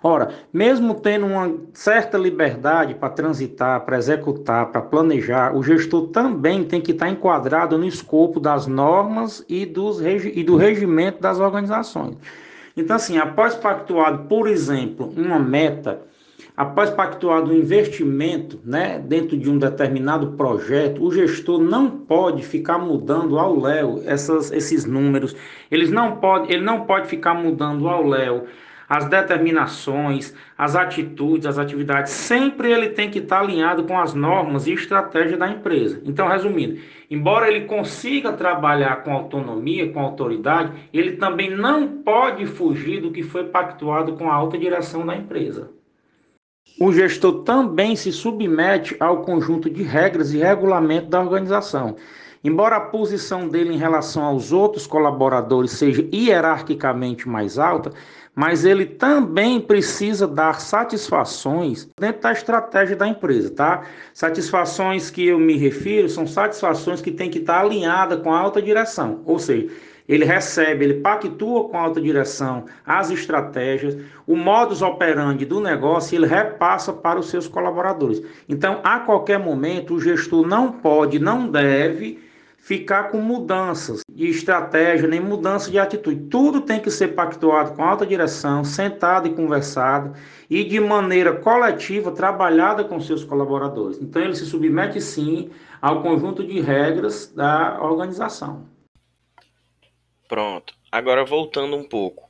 Ora, 0.04 0.30
mesmo 0.52 0.96
tendo 0.96 1.28
uma 1.28 1.54
certa 1.74 2.18
liberdade 2.18 2.96
para 2.96 3.10
transitar, 3.10 3.82
para 3.82 3.98
executar, 3.98 4.72
para 4.72 4.82
planejar, 4.82 5.56
o 5.56 5.62
gestor 5.62 6.08
também 6.08 6.64
tem 6.64 6.82
que 6.82 6.92
estar 6.92 7.08
enquadrado 7.08 7.78
no 7.78 7.86
escopo 7.86 8.40
das 8.40 8.66
normas 8.66 9.46
e, 9.48 9.64
dos, 9.64 10.02
e 10.02 10.44
do 10.44 10.56
regimento 10.56 11.22
das 11.22 11.40
organizações. 11.40 12.18
Então, 12.76 12.96
assim, 12.96 13.20
após 13.20 13.54
pactuado, 13.54 14.28
por 14.28 14.48
exemplo, 14.48 15.14
uma 15.16 15.38
meta, 15.38 16.02
após 16.58 16.90
pactuado 16.90 17.52
um 17.52 17.56
investimento 17.56 18.60
né, 18.66 18.98
dentro 18.98 19.38
de 19.38 19.52
um 19.52 19.60
determinado 19.60 20.32
projeto, 20.32 21.04
o 21.04 21.12
gestor 21.12 21.60
não 21.60 21.88
pode 21.92 22.42
ficar 22.42 22.80
mudando 22.80 23.38
ao 23.38 23.60
léu 23.60 24.02
esses 24.52 24.84
números, 24.84 25.36
eles 25.70 25.92
não 25.92 26.16
pode, 26.16 26.52
ele 26.52 26.64
não 26.64 26.86
pode 26.86 27.08
ficar 27.08 27.36
mudando 27.36 27.88
ao 27.88 28.04
léu 28.04 28.48
as 28.92 29.06
determinações, 29.06 30.34
as 30.58 30.76
atitudes, 30.76 31.48
as 31.48 31.58
atividades, 31.58 32.12
sempre 32.12 32.70
ele 32.70 32.90
tem 32.90 33.10
que 33.10 33.20
estar 33.20 33.40
alinhado 33.40 33.86
com 33.86 33.98
as 33.98 34.14
normas 34.14 34.68
e 34.68 34.74
estratégia 34.74 35.38
da 35.38 35.50
empresa. 35.50 36.02
Então, 36.04 36.28
resumindo, 36.28 36.78
embora 37.10 37.48
ele 37.48 37.62
consiga 37.68 38.34
trabalhar 38.34 39.02
com 39.02 39.14
autonomia, 39.14 39.94
com 39.94 40.02
autoridade, 40.02 40.74
ele 40.92 41.14
também 41.14 41.50
não 41.50 41.88
pode 41.88 42.46
fugir 42.46 43.00
do 43.00 43.12
que 43.12 43.24
foi 43.24 43.46
pactuado 43.46 44.18
com 44.18 44.30
a 44.30 44.34
alta 44.34 44.58
direção 44.58 45.06
da 45.06 45.16
empresa. 45.16 45.70
O 46.78 46.92
gestor 46.92 47.44
também 47.44 47.96
se 47.96 48.12
submete 48.12 48.98
ao 49.00 49.22
conjunto 49.22 49.70
de 49.70 49.84
regras 49.84 50.34
e 50.34 50.40
regulamento 50.40 51.08
da 51.08 51.22
organização. 51.22 51.96
Embora 52.44 52.78
a 52.78 52.82
posição 52.82 53.48
dele 53.48 53.72
em 53.72 53.78
relação 53.78 54.24
aos 54.24 54.52
outros 54.52 54.88
colaboradores 54.88 55.72
seja 55.72 56.08
hierarquicamente 56.12 57.30
mais 57.30 57.60
alta, 57.60 57.92
mas 58.34 58.66
ele 58.66 58.86
também 58.86 59.62
precisa 59.62 60.28
dar 60.28 60.60
satisfações 60.60 61.88
dentro 62.00 62.22
da 62.22 62.32
estratégia 62.32 62.96
da 62.96 63.08
empresa, 63.08 63.52
tá? 63.52 63.84
Satisfações 64.12 65.12
que 65.12 65.28
eu 65.28 65.38
me 65.38 65.56
refiro 65.56 66.10
são 66.10 66.26
satisfações 66.26 67.00
que 67.00 67.12
têm 67.12 67.30
que 67.30 67.40
estar 67.40 67.60
alinhadas 67.60 68.20
com 68.22 68.34
a 68.34 68.40
alta 68.40 68.60
direção, 68.60 69.22
ou 69.26 69.38
seja, 69.38 69.68
ele 70.10 70.26
recebe, 70.26 70.84
ele 70.84 70.94
pactua 70.96 71.70
com 71.70 71.78
a 71.78 71.82
alta 71.82 72.02
direção 72.02 72.66
as 72.84 73.12
estratégias, 73.12 73.98
o 74.26 74.36
modus 74.36 74.82
operandi 74.82 75.46
do 75.46 75.60
negócio 75.60 76.16
ele 76.16 76.26
repassa 76.26 76.92
para 76.92 77.20
os 77.20 77.30
seus 77.30 77.48
colaboradores. 77.48 78.22
Então, 78.50 78.80
a 78.84 79.00
qualquer 79.00 79.38
momento, 79.38 79.94
o 79.94 80.02
gestor 80.02 80.48
não 80.48 80.72
pode, 80.72 81.20
não 81.20 81.48
deve 81.48 82.31
ficar 82.62 83.06
com 83.06 83.18
mudanças 83.18 84.02
de 84.08 84.28
estratégia, 84.28 85.08
nem 85.08 85.20
mudança 85.20 85.72
de 85.72 85.80
atitude. 85.80 86.28
Tudo 86.30 86.62
tem 86.62 86.80
que 86.80 86.92
ser 86.92 87.10
pactuado 87.10 87.76
com 87.76 87.84
alta 87.84 88.06
direção, 88.06 88.64
sentado 88.64 89.28
e 89.28 89.34
conversado 89.34 90.16
e 90.48 90.64
de 90.64 90.80
maneira 90.80 91.36
coletiva 91.36 92.12
trabalhada 92.12 92.84
com 92.84 93.02
seus 93.02 93.24
colaboradores. 93.24 93.98
Então 94.00 94.22
ele 94.22 94.36
se 94.36 94.46
submete 94.46 95.02
sim 95.02 95.50
ao 95.82 96.04
conjunto 96.04 96.44
de 96.46 96.62
regras 96.62 97.34
da 97.34 97.82
organização. 97.82 98.70
Pronto. 100.28 100.76
Agora 100.92 101.26
voltando 101.26 101.76
um 101.76 101.84
pouco. 101.84 102.30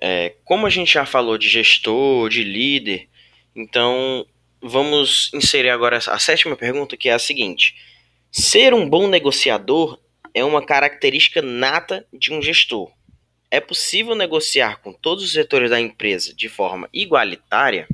É, 0.00 0.36
como 0.44 0.66
a 0.66 0.70
gente 0.70 0.94
já 0.94 1.04
falou 1.04 1.36
de 1.36 1.48
gestor, 1.48 2.28
de 2.28 2.44
líder, 2.44 3.08
então 3.54 4.24
vamos 4.62 5.30
inserir 5.34 5.70
agora 5.70 5.96
a 5.96 6.18
sétima 6.20 6.54
pergunta, 6.54 6.96
que 6.96 7.08
é 7.08 7.14
a 7.14 7.18
seguinte 7.18 7.74
Ser 8.30 8.74
um 8.74 8.88
bom 8.88 9.08
negociador 9.08 9.98
é 10.34 10.44
uma 10.44 10.64
característica 10.64 11.40
nata 11.40 12.04
de 12.12 12.32
um 12.32 12.42
gestor. 12.42 12.90
É 13.50 13.60
possível 13.60 14.14
negociar 14.14 14.80
com 14.82 14.92
todos 14.92 15.24
os 15.24 15.32
setores 15.32 15.70
da 15.70 15.80
empresa 15.80 16.34
de 16.34 16.48
forma 16.48 16.88
igualitária? 16.92 17.88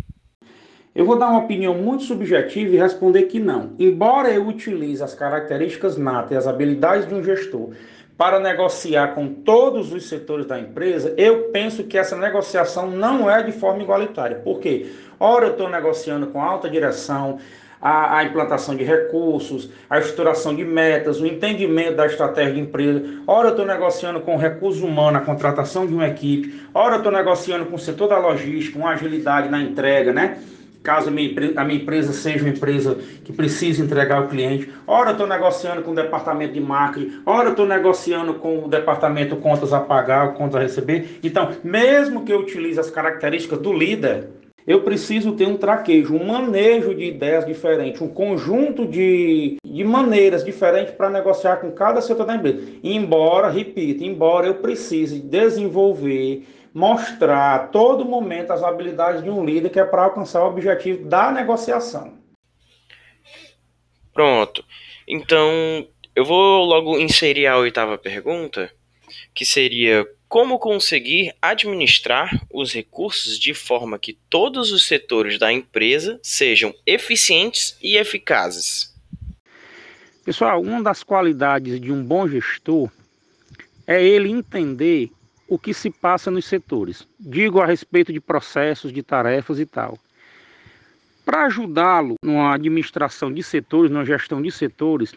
Eu 0.94 1.06
vou 1.06 1.18
dar 1.18 1.28
uma 1.28 1.40
opinião 1.40 1.74
muito 1.74 2.04
subjetiva 2.04 2.74
e 2.74 2.78
responder 2.78 3.22
que 3.24 3.38
não. 3.38 3.74
Embora 3.78 4.30
eu 4.30 4.46
utilize 4.46 5.02
as 5.02 5.14
características 5.14 5.96
natas 5.96 6.32
e 6.32 6.36
as 6.36 6.46
habilidades 6.46 7.08
de 7.08 7.14
um 7.14 7.22
gestor 7.22 7.70
para 8.16 8.38
negociar 8.38 9.14
com 9.14 9.26
todos 9.26 9.92
os 9.92 10.08
setores 10.08 10.46
da 10.46 10.58
empresa, 10.58 11.14
eu 11.16 11.50
penso 11.50 11.84
que 11.84 11.96
essa 11.96 12.16
negociação 12.16 12.90
não 12.90 13.30
é 13.30 13.42
de 13.42 13.52
forma 13.52 13.82
igualitária. 13.82 14.38
Por 14.40 14.60
quê? 14.60 14.86
Ora, 15.18 15.46
eu 15.46 15.52
estou 15.52 15.68
negociando 15.68 16.26
com 16.26 16.42
alta 16.42 16.68
direção, 16.68 17.38
a, 17.82 18.18
a, 18.18 18.24
implantação 18.24 18.76
de 18.76 18.84
recursos, 18.84 19.68
a 19.90 19.98
estruturação 19.98 20.54
de 20.54 20.64
metas, 20.64 21.20
o 21.20 21.26
entendimento 21.26 21.96
da 21.96 22.06
estratégia 22.06 22.54
de 22.54 22.60
empresa. 22.60 23.02
Ora, 23.26 23.48
eu 23.48 23.50
estou 23.50 23.66
negociando 23.66 24.20
com 24.20 24.36
o 24.36 24.38
recurso 24.38 24.86
humano, 24.86 25.18
a 25.18 25.20
contratação 25.20 25.84
de 25.84 25.92
uma 25.92 26.06
equipe. 26.06 26.62
Ora, 26.72 26.94
eu 26.94 26.98
estou 26.98 27.10
negociando 27.10 27.66
com 27.66 27.74
o 27.74 27.78
setor 27.78 28.08
da 28.08 28.18
logística, 28.18 28.78
uma 28.78 28.90
agilidade 28.90 29.48
na 29.48 29.60
entrega, 29.60 30.12
né? 30.12 30.38
Caso 30.80 31.08
a 31.08 31.12
minha, 31.12 31.30
empresa 31.74 32.12
seja 32.12 32.44
uma 32.44 32.50
empresa 32.50 32.98
que 33.24 33.32
precisa 33.32 33.84
entregar 33.84 34.18
ao 34.18 34.28
cliente. 34.28 34.68
Ora, 34.86 35.10
eu 35.10 35.12
estou 35.12 35.28
negociando 35.28 35.82
com 35.82 35.92
o 35.92 35.94
departamento 35.94 36.54
de 36.54 36.60
marketing. 36.60 37.20
Ora, 37.24 37.48
eu 37.48 37.50
estou 37.52 37.66
negociando 37.66 38.34
com 38.34 38.64
o 38.64 38.68
departamento 38.68 39.36
contas 39.36 39.72
a 39.72 39.78
pagar, 39.78 40.34
contas 40.34 40.56
a 40.56 40.60
receber. 40.60 41.20
Então, 41.22 41.50
mesmo 41.62 42.24
que 42.24 42.32
eu 42.32 42.40
utilize 42.40 42.80
as 42.80 42.90
características 42.90 43.60
do 43.60 43.72
líder, 43.72 44.28
eu 44.66 44.82
preciso 44.82 45.32
ter 45.32 45.46
um 45.46 45.56
traquejo, 45.56 46.14
um 46.14 46.26
manejo 46.26 46.94
de 46.94 47.04
ideias 47.04 47.44
diferentes, 47.44 48.00
um 48.00 48.08
conjunto 48.08 48.86
de, 48.86 49.56
de 49.64 49.84
maneiras 49.84 50.44
diferentes 50.44 50.94
para 50.94 51.10
negociar 51.10 51.56
com 51.56 51.72
cada 51.72 52.00
setor 52.00 52.26
da 52.26 52.36
empresa. 52.36 52.62
Embora, 52.82 53.48
repito, 53.48 54.04
embora 54.04 54.46
eu 54.46 54.54
precise 54.56 55.18
desenvolver, 55.20 56.46
mostrar 56.72 57.54
a 57.54 57.58
todo 57.66 58.04
momento 58.04 58.52
as 58.52 58.62
habilidades 58.62 59.22
de 59.22 59.30
um 59.30 59.44
líder 59.44 59.70
que 59.70 59.80
é 59.80 59.84
para 59.84 60.04
alcançar 60.04 60.44
o 60.44 60.48
objetivo 60.48 61.08
da 61.08 61.30
negociação. 61.30 62.14
Pronto. 64.12 64.64
Então, 65.08 65.50
eu 66.14 66.24
vou 66.24 66.64
logo 66.64 66.98
inserir 66.98 67.46
a 67.46 67.56
oitava 67.56 67.98
pergunta, 67.98 68.70
que 69.34 69.44
seria 69.44 70.06
como 70.32 70.58
conseguir 70.58 71.34
administrar 71.42 72.30
os 72.50 72.72
recursos 72.72 73.38
de 73.38 73.52
forma 73.52 73.98
que 73.98 74.14
todos 74.30 74.72
os 74.72 74.86
setores 74.86 75.38
da 75.38 75.52
empresa 75.52 76.18
sejam 76.22 76.74
eficientes 76.86 77.76
e 77.82 77.98
eficazes? 77.98 78.96
Pessoal, 80.24 80.62
uma 80.62 80.82
das 80.82 81.02
qualidades 81.02 81.78
de 81.78 81.92
um 81.92 82.02
bom 82.02 82.26
gestor 82.26 82.90
é 83.86 84.02
ele 84.02 84.30
entender 84.30 85.10
o 85.46 85.58
que 85.58 85.74
se 85.74 85.90
passa 85.90 86.30
nos 86.30 86.46
setores. 86.46 87.06
Digo 87.20 87.60
a 87.60 87.66
respeito 87.66 88.10
de 88.10 88.18
processos, 88.18 88.90
de 88.90 89.02
tarefas 89.02 89.58
e 89.60 89.66
tal. 89.66 89.98
Para 91.26 91.44
ajudá-lo 91.44 92.14
numa 92.24 92.54
administração 92.54 93.30
de 93.30 93.42
setores, 93.42 93.90
numa 93.90 94.06
gestão 94.06 94.40
de 94.40 94.50
setores, 94.50 95.12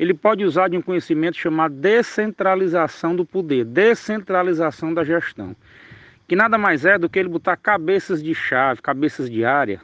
ele 0.00 0.14
pode 0.14 0.42
usar 0.46 0.68
de 0.68 0.78
um 0.78 0.80
conhecimento 0.80 1.36
chamado 1.36 1.74
descentralização 1.74 3.14
do 3.14 3.22
poder, 3.22 3.66
descentralização 3.66 4.94
da 4.94 5.04
gestão. 5.04 5.54
que 6.26 6.34
nada 6.34 6.56
mais 6.56 6.86
é 6.86 6.96
do 6.96 7.06
que 7.06 7.18
ele 7.18 7.28
botar 7.28 7.56
cabeças 7.56 8.22
de 8.22 8.34
chave, 8.34 8.80
cabeças 8.80 9.28
de 9.28 9.44
área, 9.44 9.78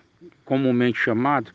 comumente 0.44 0.98
chamado, 0.98 1.50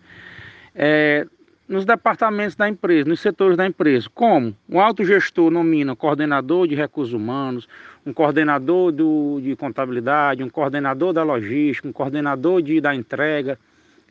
é, 0.75 1.25
nos 1.68 1.86
departamentos 1.86 2.56
da 2.56 2.70
empresa, 2.70 3.10
nos 3.10 3.20
setores 3.22 3.58
da 3.58 3.65
empresa. 3.65 4.08
Como? 4.13 4.56
O 4.70 4.80
alto 4.80 5.03
gestor 5.03 5.50
nomina 5.50 5.96
coordenador 5.96 6.68
de 6.68 6.75
recursos 6.75 7.13
humanos, 7.13 7.68
um 8.06 8.13
coordenador 8.13 8.91
do, 8.91 9.39
de 9.41 9.56
contabilidade, 9.56 10.44
um 10.44 10.50
coordenador 10.50 11.13
da 11.13 11.24
logística, 11.24 11.88
um 11.88 11.94
coordenador 11.94 12.62
de, 12.62 12.80
da 12.80 12.94
entrega, 12.94 13.58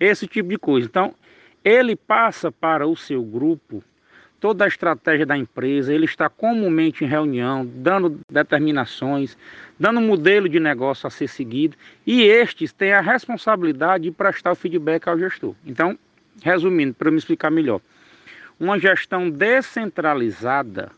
esse 0.00 0.26
tipo 0.26 0.49
de 0.49 0.57
coisa. 0.57 0.88
Então, 0.88 1.14
ele 1.62 1.95
passa 1.95 2.50
para 2.50 2.88
o 2.88 2.97
seu 2.97 3.23
grupo 3.23 3.85
toda 4.40 4.64
a 4.64 4.68
estratégia 4.68 5.26
da 5.26 5.37
empresa, 5.37 5.92
ele 5.92 6.06
está 6.06 6.28
comumente 6.28 7.04
em 7.04 7.06
reunião, 7.06 7.64
dando 7.66 8.18
determinações, 8.28 9.37
dando 9.78 10.00
um 10.00 10.06
modelo 10.06 10.49
de 10.49 10.59
negócio 10.59 11.06
a 11.06 11.11
ser 11.11 11.28
seguido, 11.28 11.76
e 12.06 12.23
estes 12.23 12.73
têm 12.73 12.92
a 12.92 13.00
responsabilidade 13.00 14.04
de 14.04 14.11
prestar 14.11 14.52
o 14.52 14.56
feedback 14.56 15.06
ao 15.06 15.18
gestor. 15.18 15.54
Então, 15.66 15.99
resumindo, 16.42 16.94
para 16.94 17.11
me 17.11 17.18
explicar 17.18 17.50
melhor, 17.50 17.80
uma 18.59 18.78
gestão 18.78 19.28
descentralizada, 19.30 20.90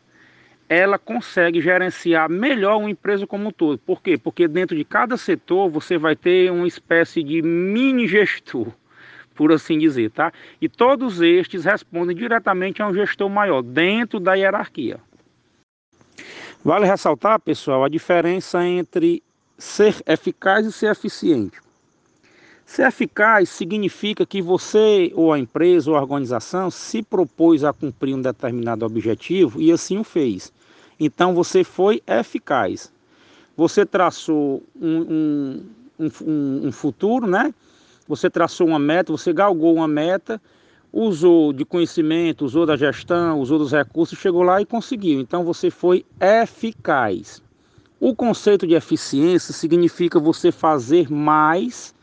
ela 0.69 0.99
consegue 0.99 1.61
gerenciar 1.61 2.31
melhor 2.31 2.79
uma 2.79 2.91
empresa 2.91 3.27
como 3.27 3.49
um 3.49 3.53
todo. 3.53 3.79
Por 3.79 4.01
quê? 4.01 4.17
Porque 4.17 4.49
dentro 4.49 4.77
de 4.77 4.85
cada 4.85 5.17
setor 5.17 5.69
você 5.69 5.99
vai 5.99 6.17
ter 6.17 6.51
uma 6.51 6.67
espécie 6.67 7.23
de 7.23 7.43
mini 7.43 8.07
gestor 8.07 8.73
por 9.35 9.53
assim 9.53 9.79
dizer, 9.79 10.11
tá? 10.11 10.33
E 10.61 10.69
todos 10.69 11.21
estes 11.21 11.65
respondem 11.65 12.17
diretamente 12.17 12.83
a 12.83 12.89
um 12.89 12.95
gestor 12.95 13.29
maior 13.29 13.63
dentro 13.63 14.21
da 14.21 14.35
hierarquia. 14.35 15.01
Vale 16.65 16.87
ressaltar, 16.87 17.41
pessoal, 17.41 17.85
a 17.85 17.89
diferença 17.89 18.65
entre 18.65 19.23
ser 19.59 19.97
eficaz 20.07 20.65
e 20.67 20.73
ser 20.73 20.91
eficiente. 20.91 21.61
Ser 22.65 22.87
eficaz 22.87 23.51
significa 23.51 24.25
que 24.25 24.41
você 24.41 25.13
ou 25.15 25.33
a 25.33 25.39
empresa 25.39 25.91
ou 25.91 25.97
a 25.97 26.01
organização 26.01 26.71
se 26.71 27.03
propôs 27.03 27.65
a 27.65 27.73
cumprir 27.73 28.15
um 28.15 28.23
determinado 28.23 28.87
objetivo 28.87 29.61
e 29.61 29.71
assim 29.73 29.99
o 29.99 30.05
fez. 30.05 30.53
Então 30.99 31.35
você 31.35 31.65
foi 31.65 32.03
eficaz. 32.07 32.93
Você 33.57 33.85
traçou 33.85 34.63
um, 34.81 35.63
um, 35.99 36.11
um, 36.25 36.69
um 36.69 36.73
futuro, 36.73 37.27
né? 37.27 37.53
Você 38.15 38.29
traçou 38.29 38.67
uma 38.67 38.79
meta, 38.79 39.11
você 39.11 39.33
galgou 39.33 39.75
uma 39.75 39.89
meta, 39.89 40.39
usou 40.93 41.51
de 41.51 41.65
conhecimento, 41.65 42.45
usou 42.45 42.67
da 42.67 42.77
gestão, 42.77 43.41
usou 43.41 43.59
dos 43.59 43.73
recursos, 43.73 44.19
chegou 44.19 44.43
lá 44.43 44.61
e 44.61 44.67
conseguiu. 44.67 45.19
Então 45.19 45.43
você 45.43 45.71
foi 45.71 46.05
eficaz. 46.21 47.43
O 47.99 48.15
conceito 48.15 48.67
de 48.67 48.75
eficiência 48.75 49.55
significa 49.55 50.21
você 50.21 50.53
fazer 50.53 51.11
mais, 51.11 51.95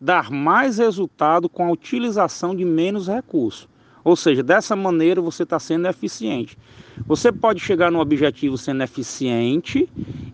dar 0.00 0.30
mais 0.30 0.78
resultado 0.78 1.50
com 1.50 1.66
a 1.66 1.70
utilização 1.70 2.56
de 2.56 2.64
menos 2.64 3.06
recursos. 3.06 3.68
Ou 4.02 4.16
seja, 4.16 4.42
dessa 4.42 4.74
maneira 4.74 5.20
você 5.20 5.42
está 5.42 5.58
sendo 5.58 5.86
eficiente. 5.86 6.56
Você 7.06 7.30
pode 7.30 7.60
chegar 7.60 7.92
no 7.92 8.00
objetivo 8.00 8.56
sendo 8.56 8.82
eficiente 8.82 9.86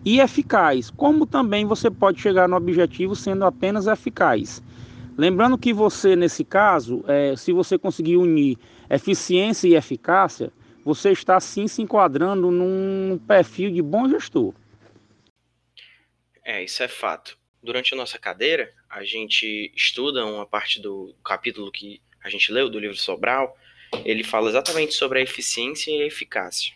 e 0.05 0.21
eficaz, 0.21 0.89
como 0.89 1.25
também 1.25 1.65
você 1.65 1.91
pode 1.91 2.21
chegar 2.21 2.47
no 2.47 2.55
objetivo 2.55 3.17
sendo 3.17 3.43
apenas 3.43 3.85
eficaz. 3.85 4.63
Lembrando 5.17 5.57
que 5.57 5.71
você, 5.71 6.15
nesse 6.15 6.43
caso, 6.43 7.03
é, 7.07 7.35
se 7.35 7.53
você 7.53 7.77
conseguir 7.77 8.17
unir 8.17 8.57
eficiência 8.89 9.67
e 9.67 9.75
eficácia, 9.75 10.51
você 10.83 11.11
está 11.11 11.39
sim 11.39 11.67
se 11.67 11.81
enquadrando 11.81 12.51
num 12.51 13.17
perfil 13.17 13.71
de 13.71 13.81
bom 13.81 14.09
gestor. 14.09 14.53
É, 16.43 16.63
isso 16.63 16.83
é 16.83 16.87
fato. 16.87 17.37
Durante 17.63 17.93
a 17.93 17.97
nossa 17.97 18.19
cadeira, 18.19 18.71
a 18.89 19.03
gente 19.03 19.71
estuda 19.75 20.25
uma 20.25 20.45
parte 20.45 20.79
do 20.79 21.15
capítulo 21.23 21.71
que 21.71 22.01
a 22.23 22.29
gente 22.29 22.51
leu 22.51 22.69
do 22.69 22.79
livro 22.79 22.95
Sobral. 22.95 23.57
Ele 24.03 24.23
fala 24.23 24.49
exatamente 24.49 24.93
sobre 24.93 25.19
a 25.19 25.23
eficiência 25.23 25.91
e 25.91 26.03
a 26.03 26.05
eficácia. 26.05 26.73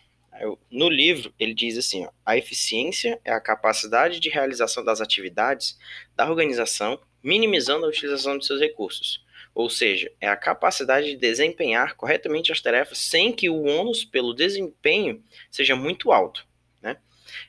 No 0.70 0.88
livro, 0.88 1.32
ele 1.38 1.52
diz 1.52 1.76
assim: 1.76 2.04
ó, 2.06 2.10
a 2.24 2.36
eficiência 2.36 3.20
é 3.24 3.30
a 3.30 3.40
capacidade 3.40 4.18
de 4.18 4.30
realização 4.30 4.82
das 4.82 5.00
atividades 5.00 5.78
da 6.16 6.28
organização 6.28 6.98
minimizando 7.22 7.86
a 7.86 7.88
utilização 7.88 8.38
de 8.38 8.46
seus 8.46 8.60
recursos. 8.60 9.24
Ou 9.54 9.68
seja, 9.68 10.10
é 10.20 10.28
a 10.28 10.36
capacidade 10.36 11.06
de 11.06 11.16
desempenhar 11.16 11.96
corretamente 11.96 12.52
as 12.52 12.60
tarefas 12.60 12.98
sem 12.98 13.32
que 13.32 13.50
o 13.50 13.64
ônus 13.64 14.04
pelo 14.04 14.32
desempenho 14.32 15.22
seja 15.50 15.74
muito 15.74 16.12
alto. 16.12 16.46
Né? 16.80 16.96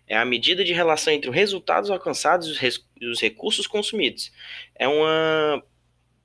É 0.08 0.18
a 0.18 0.26
medida 0.26 0.64
de 0.64 0.74
relação 0.74 1.14
entre 1.14 1.30
os 1.30 1.36
resultados 1.36 1.92
alcançados 1.92 2.60
e 3.00 3.06
os 3.06 3.22
recursos 3.22 3.68
consumidos. 3.68 4.32
É 4.76 4.88
uma 4.88 5.64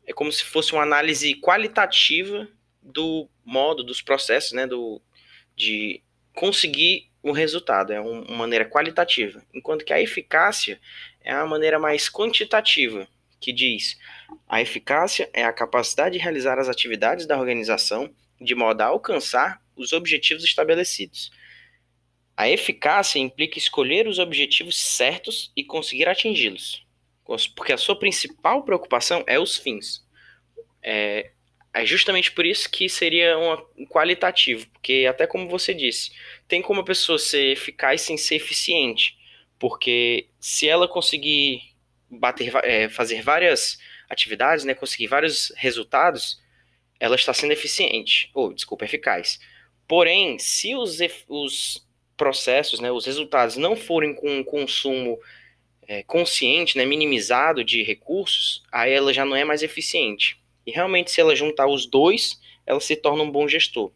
é 0.07 0.13
como 0.13 0.31
se 0.31 0.45
fosse 0.45 0.73
uma 0.73 0.85
análise 0.85 1.35
qualitativa 1.35 2.49
do 2.81 3.29
modo, 3.45 3.83
dos 3.83 4.01
processos, 4.01 4.53
né, 4.53 4.67
do, 4.67 5.03
de 5.57 6.01
conseguir 6.33 7.11
um 7.25 7.33
resultado, 7.33 7.93
é 7.93 8.01
uma 8.01 8.37
maneira 8.37 8.65
qualitativa, 8.65 9.43
enquanto 9.53 9.85
que 9.85 9.93
a 9.93 10.01
eficácia 10.01 10.81
é 11.21 11.33
a 11.33 11.45
maneira 11.45 11.77
mais 11.77 12.09
quantitativa, 12.09 13.09
que 13.41 13.53
diz: 13.53 13.97
a 14.49 14.61
eficácia 14.61 15.31
é 15.33 15.45
a 15.45 15.53
capacidade 15.53 16.17
de 16.17 16.23
realizar 16.23 16.59
as 16.59 16.69
atividades 16.69 17.27
da 17.27 17.39
organização 17.39 18.13
de 18.41 18.55
modo 18.55 18.81
a 18.83 18.87
alcançar 18.87 19.61
os 19.75 19.93
objetivos 19.93 20.45
estabelecidos. 20.45 21.31
A 22.37 22.51
eficácia 22.51 23.19
implica 23.19 23.59
escolher 23.59 24.07
os 24.07 24.19
objetivos 24.19 24.79
certos 24.79 25.51
e 25.57 25.65
conseguir 25.65 26.09
atingi-los, 26.09 26.85
porque 27.55 27.73
a 27.73 27.79
sua 27.79 27.99
principal 27.99 28.63
preocupação 28.63 29.25
é 29.27 29.39
os 29.39 29.57
fins. 29.57 30.05
É, 30.83 31.31
é 31.73 31.87
justamente 31.87 32.31
por 32.33 32.45
isso 32.45 32.71
que 32.71 32.89
seria 32.89 33.39
um 33.39 33.87
qualitativo, 33.87 34.69
porque 34.69 35.07
até 35.09 35.27
como 35.27 35.49
você 35.49 35.73
disse, 35.73 36.11
tem 36.47 36.61
como 36.61 36.81
a 36.81 36.85
pessoa 36.85 37.19
ser 37.19 37.53
eficaz 37.53 38.03
sem 38.03 38.19
ser 38.19 38.37
eficiente, 38.37 39.17
porque 39.59 40.29
se 40.39 40.69
ela 40.69 40.87
conseguir 40.87 41.76
bater, 42.11 42.53
é, 42.65 42.89
fazer 42.89 43.23
várias 43.23 43.79
atividades, 44.09 44.65
né, 44.65 44.75
conseguir 44.75 45.09
vários 45.09 45.53
resultados, 45.57 46.41
ela 46.99 47.17
está 47.17 47.35
sendo 47.35 47.53
eficiente, 47.53 48.31
ou 48.35 48.53
desculpa, 48.53 48.85
eficaz. 48.85 49.39
Porém, 49.87 50.39
se 50.39 50.75
os, 50.75 50.99
os 51.29 51.87
processos, 52.17 52.81
né, 52.81 52.91
os 52.91 53.05
resultados 53.05 53.57
não 53.57 53.77
forem 53.77 54.15
com 54.15 54.39
um 54.39 54.45
consumo 54.45 55.19
é, 55.87 56.03
consciente, 56.03 56.77
né, 56.77 56.85
minimizado 56.85 57.63
de 57.63 57.83
recursos, 57.83 58.63
aí 58.73 58.93
ela 58.93 59.13
já 59.13 59.25
não 59.25 59.37
é 59.37 59.45
mais 59.45 59.63
eficiente. 59.63 60.41
E 60.67 60.71
realmente, 60.71 61.11
se 61.11 61.21
ela 61.21 61.37
juntar 61.37 61.67
os 61.67 61.87
dois, 61.87 62.41
ela 62.65 62.81
se 62.81 62.97
torna 62.97 63.23
um 63.23 63.31
bom 63.31 63.47
gestor. 63.47 63.93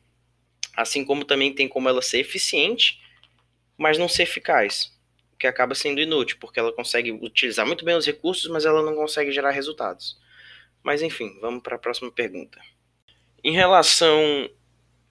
Assim 0.77 1.05
como 1.05 1.25
também 1.25 1.53
tem 1.53 1.67
como 1.67 1.89
ela 1.89 2.03
ser 2.03 2.21
eficiente, 2.21 3.01
mas 3.77 3.99
não 3.99 4.09
ser 4.09 4.23
eficaz 4.23 4.93
que 5.41 5.47
acaba 5.47 5.75
sendo 5.75 6.03
inútil, 6.03 6.37
porque 6.39 6.61
ela 6.61 6.71
consegue 6.71 7.11
utilizar 7.11 7.67
muito 7.67 7.83
bem 7.83 7.97
os 7.97 8.05
recursos, 8.05 8.51
mas 8.51 8.67
ela 8.67 8.83
não 8.83 8.95
consegue 8.95 9.33
gerar 9.33 9.51
resultados. 9.53 10.19
Mas 10.83 11.01
enfim, 11.01 11.39
vamos 11.41 11.63
para 11.63 11.77
a 11.77 11.79
próxima 11.79 12.13
pergunta. 12.13 12.61
Em 13.43 13.53
relação 13.53 14.51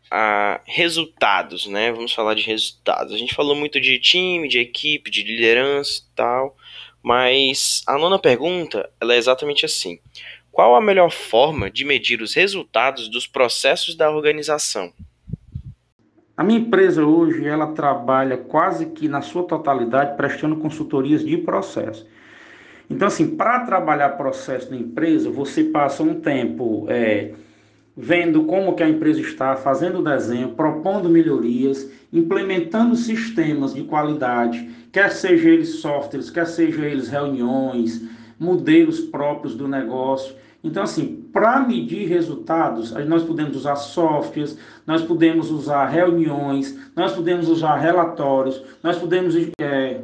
a 0.09 0.61
resultados, 0.65 1.65
né? 1.65 1.91
Vamos 1.91 2.13
falar 2.13 2.35
de 2.35 2.43
resultados. 2.43 3.11
A 3.11 3.17
gente 3.17 3.33
falou 3.33 3.55
muito 3.55 3.81
de 3.81 3.99
time, 3.99 4.47
de 4.47 4.59
equipe, 4.59 5.09
de 5.09 5.23
liderança 5.23 6.01
e 6.01 6.15
tal, 6.15 6.55
mas 7.01 7.81
a 7.87 7.97
nona 7.97 8.19
pergunta, 8.19 8.87
ela 9.01 9.15
é 9.15 9.17
exatamente 9.17 9.65
assim: 9.65 9.99
qual 10.51 10.75
a 10.75 10.81
melhor 10.81 11.09
forma 11.09 11.71
de 11.71 11.83
medir 11.83 12.21
os 12.21 12.35
resultados 12.35 13.09
dos 13.09 13.25
processos 13.25 13.95
da 13.95 14.11
organização? 14.11 14.93
A 16.39 16.43
minha 16.45 16.61
empresa 16.61 17.05
hoje, 17.05 17.45
ela 17.45 17.73
trabalha 17.73 18.37
quase 18.37 18.85
que 18.85 19.09
na 19.09 19.19
sua 19.19 19.43
totalidade 19.43 20.15
prestando 20.15 20.55
consultorias 20.55 21.21
de 21.21 21.35
processo. 21.35 22.07
Então, 22.89 23.09
assim, 23.09 23.35
para 23.35 23.65
trabalhar 23.65 24.11
processo 24.11 24.71
na 24.71 24.77
empresa, 24.77 25.29
você 25.29 25.65
passa 25.65 26.01
um 26.01 26.21
tempo 26.21 26.85
é, 26.87 27.33
vendo 27.93 28.45
como 28.45 28.73
que 28.73 28.81
a 28.81 28.87
empresa 28.87 29.19
está, 29.19 29.57
fazendo 29.57 30.01
desenho, 30.01 30.53
propondo 30.53 31.09
melhorias, 31.09 31.91
implementando 32.13 32.95
sistemas 32.95 33.73
de 33.73 33.83
qualidade, 33.83 34.65
quer 34.93 35.11
seja 35.11 35.49
eles 35.49 35.81
softwares, 35.81 36.29
quer 36.29 36.47
seja 36.47 36.85
eles 36.85 37.09
reuniões, 37.09 38.01
modelos 38.39 39.01
próprios 39.01 39.55
do 39.55 39.67
negócio. 39.67 40.33
Então, 40.63 40.83
assim, 40.83 41.23
para 41.31 41.61
medir 41.61 42.07
resultados, 42.07 42.91
nós 43.07 43.23
podemos 43.23 43.55
usar 43.55 43.75
softwares, 43.77 44.57
nós 44.85 45.01
podemos 45.01 45.49
usar 45.51 45.85
reuniões, 45.85 46.77
nós 46.95 47.13
podemos 47.13 47.47
usar 47.47 47.77
relatórios, 47.77 48.61
nós 48.83 48.97
podemos. 48.97 49.35
É, 49.59 50.01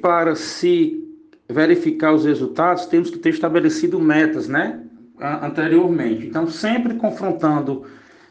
para 0.00 0.34
se 0.34 1.04
verificar 1.48 2.14
os 2.14 2.24
resultados, 2.24 2.86
temos 2.86 3.10
que 3.10 3.18
ter 3.18 3.30
estabelecido 3.30 3.98
metas, 3.98 4.48
né? 4.48 4.80
Anteriormente. 5.20 6.26
Então, 6.26 6.46
sempre 6.46 6.94
confrontando 6.94 7.84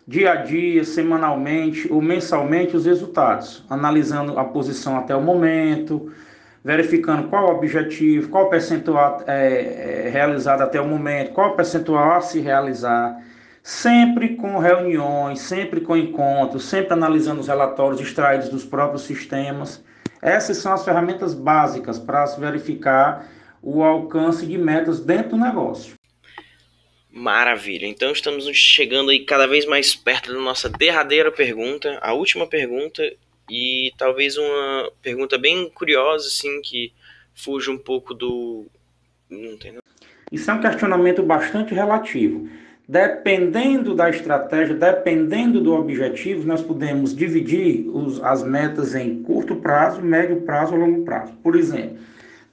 dia 0.07 0.31
a 0.31 0.35
dia, 0.37 0.85
semanalmente 0.85 1.91
ou 1.91 2.01
mensalmente 2.01 2.77
os 2.77 2.85
resultados, 2.85 3.63
analisando 3.69 4.39
a 4.39 4.45
posição 4.45 4.97
até 4.97 5.13
o 5.13 5.21
momento, 5.21 6.09
verificando 6.67 7.29
qual 7.29 7.45
o 7.45 7.55
objetivo, 7.55 8.27
qual 8.27 8.47
o 8.47 8.49
percentual 8.49 9.23
é, 9.25 10.03
é, 10.07 10.09
realizado 10.09 10.61
até 10.61 10.81
o 10.81 10.85
momento, 10.85 11.31
qual 11.31 11.51
o 11.51 11.55
percentual 11.55 12.11
a 12.11 12.19
se 12.19 12.41
realizar, 12.41 13.23
sempre 13.63 14.35
com 14.35 14.57
reuniões, 14.57 15.39
sempre 15.39 15.79
com 15.79 15.95
encontros, 15.95 16.65
sempre 16.65 16.91
analisando 16.91 17.39
os 17.39 17.47
relatórios 17.47 18.01
extraídos 18.01 18.49
dos 18.49 18.65
próprios 18.65 19.03
sistemas. 19.03 19.81
Essas 20.21 20.57
são 20.57 20.73
as 20.73 20.83
ferramentas 20.83 21.33
básicas 21.33 21.97
para 21.97 22.27
se 22.27 22.37
verificar 22.37 23.25
o 23.63 23.81
alcance 23.81 24.45
de 24.45 24.57
metas 24.57 24.99
dentro 24.99 25.37
do 25.37 25.37
negócio. 25.37 25.93
Maravilha. 27.09 27.85
Então 27.85 28.11
estamos 28.11 28.45
chegando 28.53 29.09
aí 29.09 29.23
cada 29.23 29.47
vez 29.47 29.65
mais 29.65 29.95
perto 29.95 30.33
da 30.33 30.39
nossa 30.41 30.67
derradeira 30.67 31.31
pergunta, 31.31 31.97
a 32.01 32.11
última 32.11 32.45
pergunta 32.45 33.09
e 33.49 33.93
talvez 33.97 34.37
uma 34.37 34.91
pergunta 35.01 35.37
bem 35.37 35.69
curiosa, 35.69 36.27
assim, 36.27 36.61
que 36.61 36.93
fuja 37.33 37.71
um 37.71 37.77
pouco 37.77 38.13
do. 38.13 38.65
Não 39.29 39.57
tem 39.57 39.77
Isso 40.31 40.49
é 40.49 40.53
um 40.53 40.61
questionamento 40.61 41.23
bastante 41.23 41.73
relativo. 41.73 42.49
Dependendo 42.87 43.93
da 43.93 44.09
estratégia, 44.09 44.73
dependendo 44.73 45.59
do 45.59 45.73
objetivo, 45.73 46.47
nós 46.47 46.61
podemos 46.61 47.13
dividir 47.13 47.85
os, 47.89 48.23
as 48.23 48.43
metas 48.43 48.95
em 48.95 49.21
curto 49.23 49.57
prazo, 49.57 50.01
médio 50.01 50.41
prazo 50.41 50.73
ou 50.73 50.79
longo 50.79 51.03
prazo. 51.03 51.33
Por 51.43 51.57
exemplo, 51.57 51.97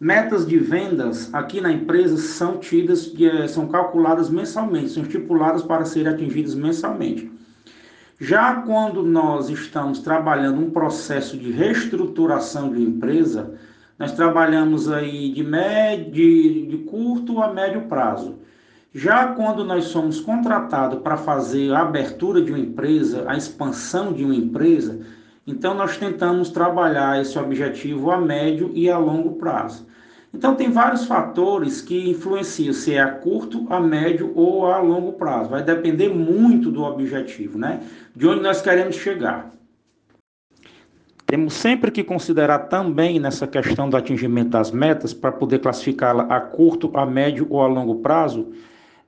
Metas 0.05 0.47
de 0.47 0.59
vendas 0.59 1.33
aqui 1.33 1.61
na 1.61 1.73
empresa 1.73 2.17
são 2.19 2.59
tidas, 2.59 3.11
eh, 3.19 3.47
são 3.47 3.69
calculadas 3.69 4.29
mensalmente, 4.29 4.91
são 4.91 5.03
estipuladas 5.05 5.63
para 5.63 5.85
serem 5.85 6.13
atingidas 6.13 6.55
mensalmente. 6.55 7.31
Já 8.27 8.63
quando 8.63 9.03
nós 9.03 9.51
estamos 9.51 9.99
trabalhando 9.99 10.59
um 10.59 10.71
processo 10.71 11.37
de 11.37 11.51
reestruturação 11.53 12.73
de 12.73 12.81
empresa, 12.81 13.53
nós 13.99 14.13
trabalhamos 14.13 14.91
aí 14.91 15.31
de, 15.31 15.45
médio, 15.45 16.11
de, 16.11 16.67
de 16.69 16.79
curto 16.85 17.43
a 17.43 17.53
médio 17.53 17.83
prazo. 17.83 18.37
Já 18.95 19.35
quando 19.35 19.63
nós 19.63 19.85
somos 19.85 20.21
contratados 20.21 21.01
para 21.01 21.19
fazer 21.19 21.71
a 21.75 21.83
abertura 21.83 22.41
de 22.41 22.51
uma 22.51 22.59
empresa, 22.59 23.27
a 23.29 23.37
expansão 23.37 24.11
de 24.11 24.25
uma 24.25 24.35
empresa, 24.35 25.01
então, 25.47 25.75
nós 25.75 25.99
tentamos 25.99 26.49
trabalhar 26.49 27.21
esse 27.21 27.39
objetivo 27.39 28.11
a 28.11 28.17
médio 28.17 28.71
e 28.73 28.89
a 28.89 28.97
longo 28.97 29.33
prazo. 29.33 29.87
Então, 30.35 30.57
tem 30.57 30.69
vários 30.69 31.07
fatores 31.07 31.81
que 31.81 32.11
influenciam 32.11 32.73
se 32.73 32.95
é 32.95 33.01
a 33.01 33.09
curto, 33.09 33.67
a 33.71 33.79
médio 33.79 34.33
ou 34.35 34.67
a 34.67 34.81
longo 34.81 35.13
prazo. 35.13 35.51
Vai 35.51 35.63
depender 35.63 36.09
muito 36.09 36.73
do 36.73 36.83
objetivo, 36.83 37.57
né? 37.57 37.81
De 38.15 38.27
onde 38.27 38.43
nós 38.43 38.61
queremos 38.61 38.97
chegar. 38.97 39.51
Temos 41.25 41.55
sempre 41.55 41.91
que 41.91 42.03
considerar 42.03 42.59
também 42.61 43.19
nessa 43.19 43.47
questão 43.47 43.89
do 43.89 43.97
atingimento 43.97 44.51
das 44.51 44.71
metas, 44.71 45.15
para 45.15 45.33
poder 45.33 45.61
classificá-la 45.61 46.25
a 46.25 46.41
curto, 46.41 46.91
a 46.95 47.07
médio 47.07 47.47
ou 47.49 47.63
a 47.63 47.67
longo 47.67 47.97
prazo, 47.97 48.53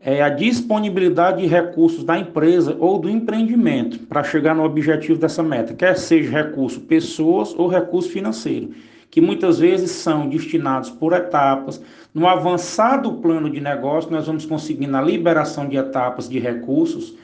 é 0.01 0.23
a 0.23 0.29
disponibilidade 0.29 1.43
de 1.43 1.49
recursos 1.49 2.05
da 2.05 2.19
empresa 2.19 2.77
ou 2.79 2.99
do 2.99 3.11
empreendimento 3.11 3.99
para 4.07 4.23
chegar 4.23 4.55
no 4.55 4.65
objetivo 4.65 5.19
dessa 5.19 5.43
meta, 5.43 5.75
quer 5.75 5.97
seja 5.97 6.31
recurso 6.31 6.81
pessoas 6.81 7.55
ou 7.55 7.67
recurso 7.67 8.11
financeiro, 8.11 8.71
que 9.11 9.21
muitas 9.21 9.59
vezes 9.59 9.91
são 9.91 10.29
destinados 10.29 10.91
por 10.91 11.13
etapas. 11.13 11.83
No 12.13 12.27
avançado 12.29 13.15
plano 13.15 13.51
de 13.51 13.61
negócio, 13.61 14.11
nós 14.11 14.27
vamos 14.27 14.45
conseguir 14.45 14.87
na 14.87 15.01
liberação 15.01 15.69
de 15.69 15.77
etapas 15.77 16.29
de 16.29 16.39
recursos. 16.39 17.15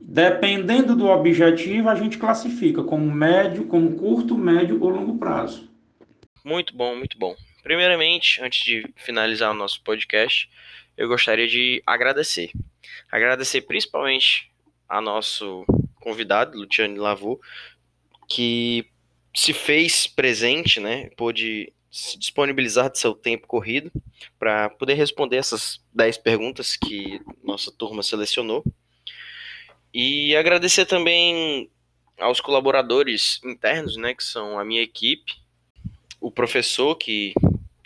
Dependendo 0.00 0.96
do 0.96 1.06
objetivo, 1.06 1.88
a 1.88 1.94
gente 1.94 2.18
classifica 2.18 2.82
como 2.82 3.10
médio, 3.10 3.66
como 3.66 3.94
curto, 3.96 4.36
médio 4.36 4.82
ou 4.82 4.88
longo 4.90 5.18
prazo. 5.18 5.70
Muito 6.44 6.74
bom, 6.74 6.96
muito 6.96 7.16
bom. 7.18 7.36
Primeiramente, 7.62 8.42
antes 8.42 8.64
de 8.64 8.84
finalizar 8.96 9.52
o 9.52 9.54
nosso 9.54 9.80
podcast, 9.84 10.50
eu 10.96 11.06
gostaria 11.06 11.46
de 11.46 11.80
agradecer. 11.86 12.50
Agradecer 13.10 13.62
principalmente 13.62 14.50
a 14.88 15.00
nosso 15.00 15.64
convidado, 15.94 16.58
Luciane 16.58 16.98
Lavô, 16.98 17.40
que 18.28 18.91
se 19.34 19.52
fez 19.52 20.06
presente, 20.06 20.80
né? 20.80 21.10
Pôde 21.16 21.72
se 21.90 22.18
disponibilizar 22.18 22.90
de 22.90 22.98
seu 22.98 23.14
tempo 23.14 23.46
corrido 23.46 23.92
para 24.38 24.70
poder 24.70 24.94
responder 24.94 25.36
essas 25.36 25.78
10 25.92 26.18
perguntas 26.18 26.76
que 26.76 27.20
nossa 27.44 27.70
turma 27.70 28.02
selecionou. 28.02 28.64
E 29.92 30.34
agradecer 30.34 30.86
também 30.86 31.70
aos 32.18 32.40
colaboradores 32.40 33.40
internos, 33.44 33.96
né, 33.96 34.14
que 34.14 34.24
são 34.24 34.58
a 34.58 34.64
minha 34.64 34.80
equipe, 34.80 35.34
o 36.18 36.30
professor 36.30 36.94
que 36.96 37.34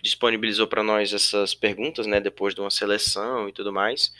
disponibilizou 0.07 0.67
para 0.67 0.83
nós 0.83 1.13
essas 1.13 1.53
perguntas, 1.53 2.07
né, 2.07 2.19
depois 2.19 2.55
de 2.55 2.61
uma 2.61 2.71
seleção 2.71 3.47
e 3.47 3.51
tudo 3.51 3.71
mais. 3.71 4.13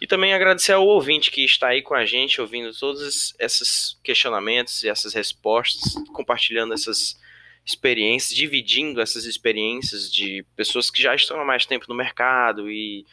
E 0.00 0.06
também 0.06 0.32
agradecer 0.32 0.72
ao 0.72 0.86
ouvinte 0.86 1.30
que 1.30 1.44
está 1.44 1.68
aí 1.68 1.82
com 1.82 1.94
a 1.94 2.06
gente, 2.06 2.40
ouvindo 2.40 2.72
todos 2.78 3.34
esses 3.38 3.98
questionamentos 4.02 4.82
e 4.82 4.88
essas 4.88 5.12
respostas, 5.14 5.94
compartilhando 6.12 6.74
essas 6.74 7.18
experiências, 7.64 8.34
dividindo 8.34 9.00
essas 9.00 9.24
experiências 9.24 10.12
de 10.12 10.44
pessoas 10.56 10.90
que 10.90 11.02
já 11.02 11.14
estão 11.14 11.40
há 11.40 11.44
mais 11.44 11.66
tempo 11.66 11.86
no 11.88 11.94
mercado 11.94 12.70
e 12.70 13.04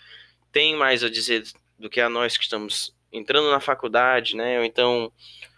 têm 0.51 0.75
mais 0.75 1.03
a 1.03 1.09
dizer 1.09 1.43
do 1.77 1.89
que 1.89 2.01
a 2.01 2.09
nós 2.09 2.37
que 2.37 2.43
estamos 2.43 2.95
entrando 3.11 3.49
na 3.49 3.59
faculdade, 3.59 4.35
né? 4.35 4.59
Ou 4.59 4.65
então 4.65 5.11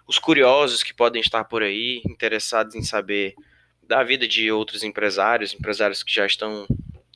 os 0.07 0.19
curiosos 0.19 0.83
que 0.83 0.93
podem 0.93 1.21
estar 1.21 1.43
por 1.45 1.61
aí, 1.61 2.01
interessados 2.05 2.75
em 2.75 2.83
saber 2.83 3.35
da 3.89 4.03
vida 4.03 4.27
de 4.27 4.51
outros 4.51 4.83
empresários, 4.83 5.51
empresários 5.51 6.03
que 6.03 6.13
já 6.13 6.23
estão 6.23 6.67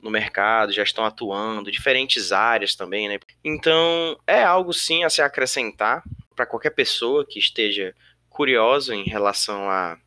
no 0.01 0.09
mercado, 0.09 0.73
já 0.73 0.81
estão 0.81 1.05
atuando, 1.05 1.71
diferentes 1.71 2.31
áreas 2.31 2.73
também, 2.73 3.07
né? 3.07 3.19
Então, 3.43 4.19
é 4.25 4.43
algo 4.43 4.73
sim 4.73 5.03
a 5.03 5.09
se 5.09 5.21
acrescentar 5.21 6.03
para 6.35 6.47
qualquer 6.47 6.71
pessoa 6.71 7.23
que 7.23 7.37
esteja 7.37 7.95
curiosa 8.27 8.95
em 8.95 9.03
relação 9.03 9.69
a 9.69 9.99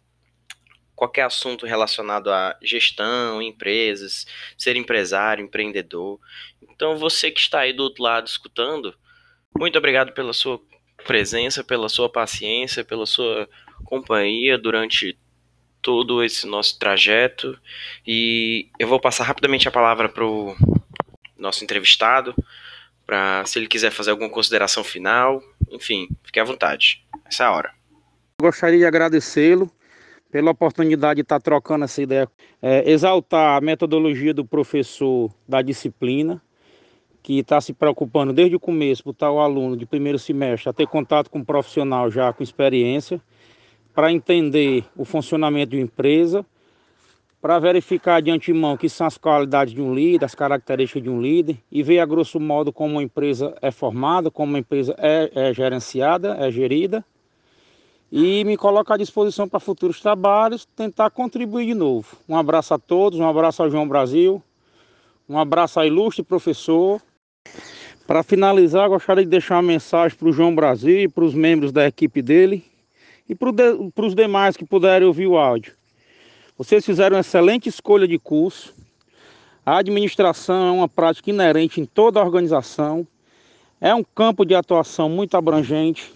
qualquer 0.97 1.23
assunto 1.23 1.65
relacionado 1.67 2.33
a 2.33 2.59
gestão, 2.61 3.41
empresas, 3.41 4.27
ser 4.59 4.75
empresário, 4.75 5.45
empreendedor. 5.45 6.19
Então, 6.61 6.97
você 6.97 7.31
que 7.31 7.39
está 7.39 7.61
aí 7.61 7.73
do 7.73 7.85
outro 7.85 8.03
lado 8.03 8.27
escutando, 8.27 8.93
muito 9.57 9.79
obrigado 9.79 10.13
pela 10.13 10.33
sua 10.33 10.61
presença, 11.07 11.63
pela 11.63 11.89
sua 11.89 12.11
paciência, 12.11 12.85
pela 12.85 13.07
sua 13.07 13.49
companhia 13.85 14.59
durante 14.59 15.17
todo 15.87 16.21
esse 16.25 16.49
nosso 16.49 16.77
trajeto 16.81 17.57
e 18.05 18.69
eu 18.77 18.89
vou 18.89 18.99
passar 18.99 19.23
rapidamente 19.23 19.69
a 19.69 19.71
palavra 19.71 20.09
para 20.09 20.27
o 20.27 20.57
nosso 21.39 21.63
entrevistado, 21.63 22.35
para 23.07 23.45
se 23.45 23.57
ele 23.57 23.69
quiser 23.69 23.93
fazer 23.93 24.11
alguma 24.11 24.29
consideração 24.29 24.83
final, 24.83 25.41
enfim, 25.71 26.09
fique 26.25 26.41
à 26.41 26.45
vontade. 26.45 27.07
Essa 27.25 27.45
é 27.45 27.47
a 27.47 27.53
hora. 27.53 27.71
Gostaria 28.43 28.81
de 28.81 28.85
agradecê-lo 28.85 29.71
pela 30.29 30.51
oportunidade 30.51 31.19
de 31.19 31.21
estar 31.23 31.39
trocando 31.39 31.85
essa 31.85 32.03
ideia, 32.03 32.29
é, 32.61 32.91
exaltar 32.91 33.57
a 33.57 33.61
metodologia 33.61 34.35
do 34.35 34.45
professor 34.45 35.33
da 35.49 35.63
disciplina, 35.63 36.43
que 37.23 37.39
está 37.39 37.61
se 37.61 37.73
preocupando 37.73 38.33
desde 38.33 38.57
o 38.57 38.61
começo, 38.61 39.05
botar 39.05 39.31
o 39.31 39.39
aluno 39.39 39.77
de 39.77 39.87
primeiro 39.87 40.19
semestre 40.19 40.69
a 40.69 40.73
ter 40.73 40.89
contato 40.89 41.31
com 41.31 41.39
um 41.39 41.45
profissional 41.45 42.11
já 42.11 42.33
com 42.33 42.43
experiência 42.43 43.21
para 43.97 44.13
entender 44.13 44.85
o 44.95 45.07
funcionamento 45.07 45.71
de 45.71 45.79
uma 45.79 45.85
empresa, 45.85 46.45
para 47.41 47.59
verificar 47.59 48.21
de 48.21 48.31
antemão 48.31 48.77
que 48.77 48.91
são 48.91 49.07
as 49.07 49.17
qualidades 49.17 49.73
de 49.73 49.81
um 49.81 49.95
líder, 49.95 50.27
as 50.27 50.35
características 50.35 51.03
de 51.03 51.09
um 51.09 51.19
líder, 51.19 51.57
e 51.73 51.83
ver 51.83 52.01
a 52.01 52.05
grosso 52.05 52.39
modo 52.39 52.71
como 52.71 52.97
uma 52.97 53.03
empresa 53.03 53.57
é 53.63 53.71
formada, 53.71 54.31
como 54.31 54.53
uma 54.53 54.59
empresa 54.59 54.95
é, 54.99 55.31
é 55.35 55.55
gerenciada, 55.55 56.37
é 56.39 56.51
gerida, 56.51 57.03
e 58.13 58.45
me 58.45 58.55
colocar 58.55 58.95
à 58.95 58.99
disposição 58.99 59.49
para 59.49 59.59
futuros 59.59 59.99
trabalhos, 59.99 60.67
tentar 60.77 61.09
contribuir 61.09 61.65
de 61.65 61.75
novo. 61.75 62.19
Um 62.29 62.37
abraço 62.37 62.75
a 62.75 62.79
todos, 62.79 63.19
um 63.19 63.27
abraço 63.27 63.63
ao 63.63 63.71
João 63.71 63.89
Brasil, 63.89 64.43
um 65.27 65.39
abraço 65.39 65.81
ao 65.81 65.87
ilustre 65.87 66.23
professor. 66.23 67.01
Para 68.07 68.23
finalizar, 68.23 68.91
gostaria 68.91 69.25
de 69.25 69.31
deixar 69.31 69.55
uma 69.55 69.63
mensagem 69.63 70.19
para 70.19 70.29
o 70.29 70.33
João 70.33 70.55
Brasil 70.55 71.05
e 71.05 71.09
para 71.09 71.25
os 71.25 71.33
membros 71.33 71.73
da 71.73 71.89
equipe 71.89 72.21
dele, 72.21 72.63
e 73.29 73.35
para 73.35 74.07
os 74.07 74.15
demais 74.15 74.57
que 74.57 74.65
puderem 74.65 75.07
ouvir 75.07 75.27
o 75.27 75.37
áudio. 75.37 75.75
Vocês 76.57 76.85
fizeram 76.85 77.17
uma 77.17 77.21
excelente 77.21 77.69
escolha 77.69 78.09
de 78.09 78.19
curso. 78.19 78.75
A 79.65 79.79
administração 79.79 80.69
é 80.69 80.71
uma 80.71 80.89
prática 80.89 81.29
inerente 81.29 81.81
em 81.81 81.85
toda 81.85 82.21
a 82.21 82.25
organização. 82.25 83.07
É 83.81 83.95
um 83.95 84.03
campo 84.03 84.45
de 84.45 84.55
atuação 84.55 85.09
muito 85.11 85.37
abrangente, 85.37 86.15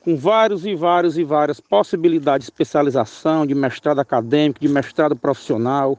com 0.00 0.16
vários 0.16 0.64
e 0.64 0.74
vários 0.74 1.18
e 1.18 1.24
várias 1.24 1.58
possibilidades 1.58 2.46
de 2.46 2.52
especialização, 2.52 3.44
de 3.44 3.54
mestrado 3.54 3.98
acadêmico, 3.98 4.60
de 4.60 4.68
mestrado 4.68 5.16
profissional. 5.16 5.98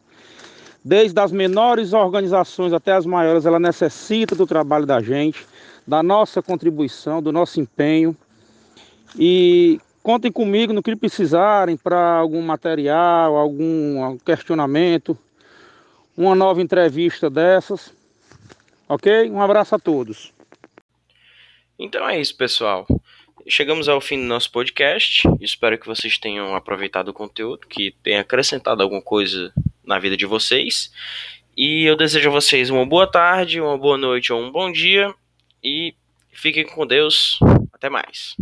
Desde 0.83 1.19
as 1.19 1.31
menores 1.31 1.91
organizações 1.91 2.71
até 2.71 2.93
as 2.93 3.05
maiores, 3.05 3.45
ela 3.45 3.59
necessita 3.59 4.33
do 4.35 4.47
trabalho 4.47 4.85
da 4.85 5.01
gente, 5.01 5.45
da 5.85 6.01
nossa 6.01 6.41
contribuição, 6.41 7.21
do 7.21 7.31
nosso 7.31 7.59
empenho. 7.59 8.15
E 9.19 9.79
Contem 10.03 10.31
comigo 10.31 10.73
no 10.73 10.81
que 10.81 10.95
precisarem 10.95 11.77
para 11.77 12.17
algum 12.17 12.41
material, 12.41 13.35
algum 13.35 14.17
questionamento 14.19 15.17
uma 16.17 16.35
nova 16.35 16.61
entrevista 16.61 17.29
dessas. 17.29 17.93
Ok? 18.87 19.29
Um 19.29 19.41
abraço 19.41 19.75
a 19.75 19.79
todos. 19.79 20.33
Então 21.79 22.07
é 22.07 22.19
isso, 22.19 22.35
pessoal. 22.35 22.85
Chegamos 23.47 23.89
ao 23.89 23.99
fim 23.99 24.17
do 24.17 24.27
nosso 24.27 24.51
podcast. 24.51 25.27
Espero 25.39 25.77
que 25.77 25.87
vocês 25.87 26.17
tenham 26.17 26.55
aproveitado 26.55 27.07
o 27.07 27.13
conteúdo, 27.13 27.67
que 27.67 27.95
tenha 28.03 28.21
acrescentado 28.21 28.83
alguma 28.83 29.01
coisa 29.01 29.51
na 29.83 29.97
vida 29.97 30.15
de 30.15 30.25
vocês. 30.25 30.91
E 31.57 31.85
eu 31.85 31.95
desejo 31.95 32.29
a 32.29 32.33
vocês 32.33 32.69
uma 32.69 32.85
boa 32.85 33.07
tarde, 33.07 33.59
uma 33.59 33.77
boa 33.77 33.97
noite 33.97 34.31
ou 34.31 34.41
um 34.41 34.51
bom 34.51 34.71
dia. 34.71 35.13
E 35.63 35.95
fiquem 36.31 36.65
com 36.65 36.85
Deus. 36.85 37.39
Até 37.73 37.89
mais. 37.89 38.35